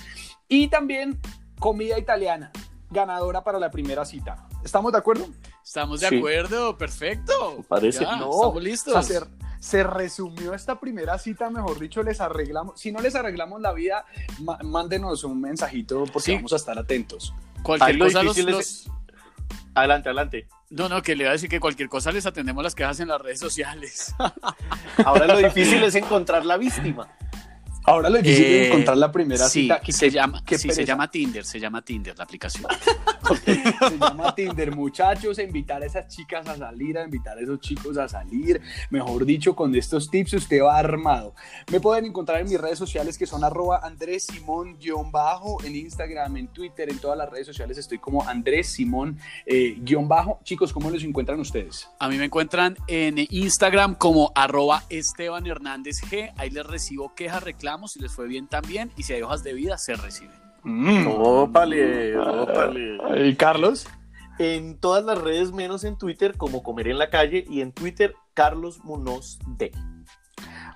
Y 0.48 0.68
también 0.68 1.20
comida 1.60 2.00
italiana, 2.00 2.51
ganadora 2.89 3.44
para 3.44 3.60
la 3.60 3.72
primera 3.72 4.06
cita. 4.06 4.48
¿Estamos 4.63 4.92
de 4.92 4.98
acuerdo? 4.98 5.28
Estamos 5.63 6.00
de 6.00 6.08
acuerdo, 6.08 6.78
perfecto. 6.78 7.63
Parece. 7.68 8.04
no, 8.04 8.32
estamos 8.32 8.63
listos 8.63 9.30
se 9.60 9.84
resumió 9.84 10.54
esta 10.54 10.80
primera 10.80 11.18
cita, 11.20 11.50
mejor 11.50 11.80
dicho, 11.80 12.01
les 12.01 12.22
arreglamos, 12.22 12.80
si 12.80 12.92
no 12.92 13.01
les 13.01 13.16
arreglamos 13.16 13.62
la 13.62 13.74
vida, 13.74 14.06
mándenos 14.63 15.24
un 15.24 15.42
mensajito 15.42 16.06
porque 16.12 16.36
vamos 16.36 16.54
a 16.54 16.56
estar 16.56 16.80
atentos. 16.80 17.34
Cualquier 17.62 18.00
cosa 18.00 18.24
los, 18.24 18.89
Adelante, 19.76 20.10
adelante. 20.10 20.48
No, 20.70 20.90
no, 20.90 21.02
que 21.02 21.16
le 21.16 21.24
voy 21.24 21.30
a 21.30 21.34
decir 21.34 21.50
que 21.50 21.60
cualquier 21.60 21.90
cosa 21.90 22.12
les 22.12 22.26
atendemos 22.26 22.64
las 22.64 22.76
quejas 22.76 23.00
en 23.00 23.08
las 23.08 23.22
redes 23.22 23.40
sociales. 23.40 24.14
Ahora 25.06 25.26
lo 25.26 25.38
difícil 25.38 25.84
es 25.84 25.96
encontrar 25.96 26.46
la 26.46 26.58
víctima. 26.58 27.08
Ahora 27.89 28.08
lo 28.08 28.17
difícil 28.19 28.46
es 28.46 28.51
eh, 28.51 28.67
encontrar 28.67 28.98
la 28.98 29.12
primera 29.12 29.50
cita. 29.50 29.81
se 29.88 30.12
llama, 30.12 30.43
sí, 30.48 30.69
se 30.69 30.86
llama 30.86 31.10
Tinder, 31.10 31.43
se 31.43 31.60
llama 31.60 31.81
Tinder 31.81 32.15
la 32.15 32.24
aplicación. 32.24 32.67
se 33.46 33.98
llama 33.98 34.36
Tinder, 34.36 34.75
muchachos, 34.75 35.39
invitar 35.39 35.81
a 35.81 35.88
esas 35.88 36.08
chicas 36.08 36.48
a 36.48 36.55
salir, 36.55 37.00
a 37.00 37.03
invitar 37.03 37.36
a 37.39 37.41
esos 37.41 37.60
chicos 37.60 37.98
a 37.98 38.08
salir. 38.08 38.62
Mejor 38.91 39.25
dicho, 39.25 39.55
con 39.55 39.74
estos 39.74 40.08
tips 40.12 40.34
usted 40.34 40.62
va 40.62 40.77
armado. 40.77 41.34
Me 41.72 41.79
pueden 41.79 42.05
encontrar 42.05 42.41
en 42.41 42.48
mis 42.48 42.62
redes 42.62 42.77
sociales 42.77 43.17
que 43.17 43.25
son 43.25 43.43
arroba 43.43 43.79
Andrés 43.81 44.27
Simón-bajo, 44.27 45.63
en 45.63 45.75
Instagram, 45.75 46.38
en 46.38 46.48
Twitter, 46.50 46.91
en 46.91 47.00
todas 47.00 47.17
las 47.17 47.27
redes 47.27 47.48
sociales 47.48 47.75
estoy 47.79 47.98
como 47.98 48.22
Andrés 48.27 48.67
Simón-bajo. 48.67 49.17
Eh, 49.48 50.43
chicos, 50.43 50.72
¿cómo 50.72 50.91
los 50.91 51.03
encuentran 51.03 51.39
ustedes? 51.39 51.89
A 51.98 52.08
mí 52.08 52.17
me 52.17 52.25
encuentran 52.25 52.77
en 52.86 53.15
Instagram 53.31 53.96
como 53.96 54.31
arroba 54.36 54.84
Esteban 54.89 55.48
Hernández 55.48 56.03
G. 56.03 56.31
Ahí 56.38 56.51
les 56.51 56.67
recibo 56.67 57.15
quejas, 57.15 57.41
reclamos 57.41 57.79
si 57.88 58.00
les 58.00 58.12
fue 58.12 58.28
bien 58.28 58.48
también 58.48 58.92
y 58.98 59.04
si 59.04 59.14
hay 59.14 59.22
hojas 59.22 59.44
de 59.44 59.54
vida 59.54 59.78
se 59.78 59.96
reciben. 59.96 60.40
Mm. 60.64 61.08
Ópale, 61.08 62.18
ópale. 62.18 63.28
¿Y 63.28 63.36
Carlos? 63.36 63.88
En 64.40 64.78
todas 64.80 65.04
las 65.04 65.18
redes 65.18 65.52
menos 65.52 65.84
en 65.84 65.98
Twitter 65.98 66.38
como 66.38 66.64
Comer 66.64 66.88
en 66.88 66.98
la 66.98 67.10
Calle 67.10 67.46
y 67.50 67.62
en 67.62 67.72
Twitter 67.72 68.16
Carlos 68.34 68.84
Munoz 68.84 69.40
D. 69.58 69.72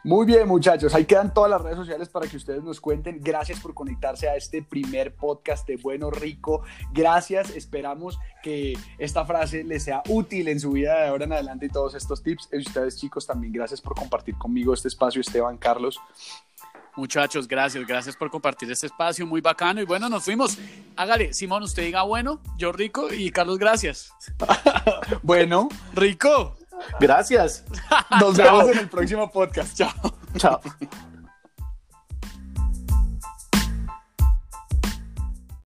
Muy 0.06 0.26
bien, 0.26 0.50
muchachos, 0.50 0.94
ahí 0.94 1.06
quedan 1.06 1.34
todas 1.34 1.50
las 1.50 1.62
redes 1.62 1.78
sociales 1.78 2.10
para 2.10 2.28
que 2.28 2.36
ustedes 2.36 2.62
nos 2.62 2.82
cuenten. 2.82 3.22
Gracias 3.22 3.62
por 3.62 3.74
conectarse 3.74 4.28
a 4.28 4.36
este 4.36 4.62
primer 4.62 5.16
podcast 5.16 5.66
de 5.66 5.78
Bueno 5.78 6.12
Rico. 6.12 6.64
Gracias, 6.92 7.52
esperamos 7.52 8.20
que 8.44 8.78
esta 8.98 9.24
frase 9.24 9.64
les 9.64 9.84
sea 9.84 10.04
útil 10.10 10.50
en 10.50 10.60
su 10.60 10.72
vida 10.72 11.00
de 11.00 11.08
ahora 11.08 11.24
en 11.24 11.32
adelante 11.32 11.68
y 11.68 11.70
todos 11.70 11.96
estos 11.96 12.22
tips. 12.22 12.50
Y 12.52 12.58
ustedes, 12.58 12.98
chicos, 12.98 13.26
también 13.26 13.54
gracias 13.54 13.80
por 13.80 13.96
compartir 13.96 14.38
conmigo 14.38 14.74
este 14.74 14.90
espacio, 14.90 15.22
Esteban, 15.22 15.58
Carlos. 15.58 15.98
Muchachos, 16.96 17.48
gracias, 17.48 17.86
gracias 17.88 18.16
por 18.16 18.30
compartir 18.30 18.72
este 18.72 18.88
espacio 18.88 19.26
muy 19.26 19.42
bacano. 19.42 19.82
Y 19.82 19.86
bueno, 19.86 20.10
nos 20.10 20.24
fuimos. 20.24 20.58
Hágale, 20.96 21.34
Simón, 21.34 21.64
usted 21.64 21.84
diga 21.84 22.04
bueno, 22.04 22.42
yo 22.58 22.72
rico 22.72 23.12
y 23.12 23.32
Carlos, 23.32 23.58
gracias. 23.58 24.14
bueno, 25.24 25.70
rico. 25.94 26.56
Gracias. 27.00 27.64
Nos 28.20 28.38
vemos 28.38 28.68
en 28.70 28.80
el 28.80 28.90
próximo 28.90 29.32
podcast. 29.32 29.78
Chao. 29.78 29.94
Chao. 30.38 30.62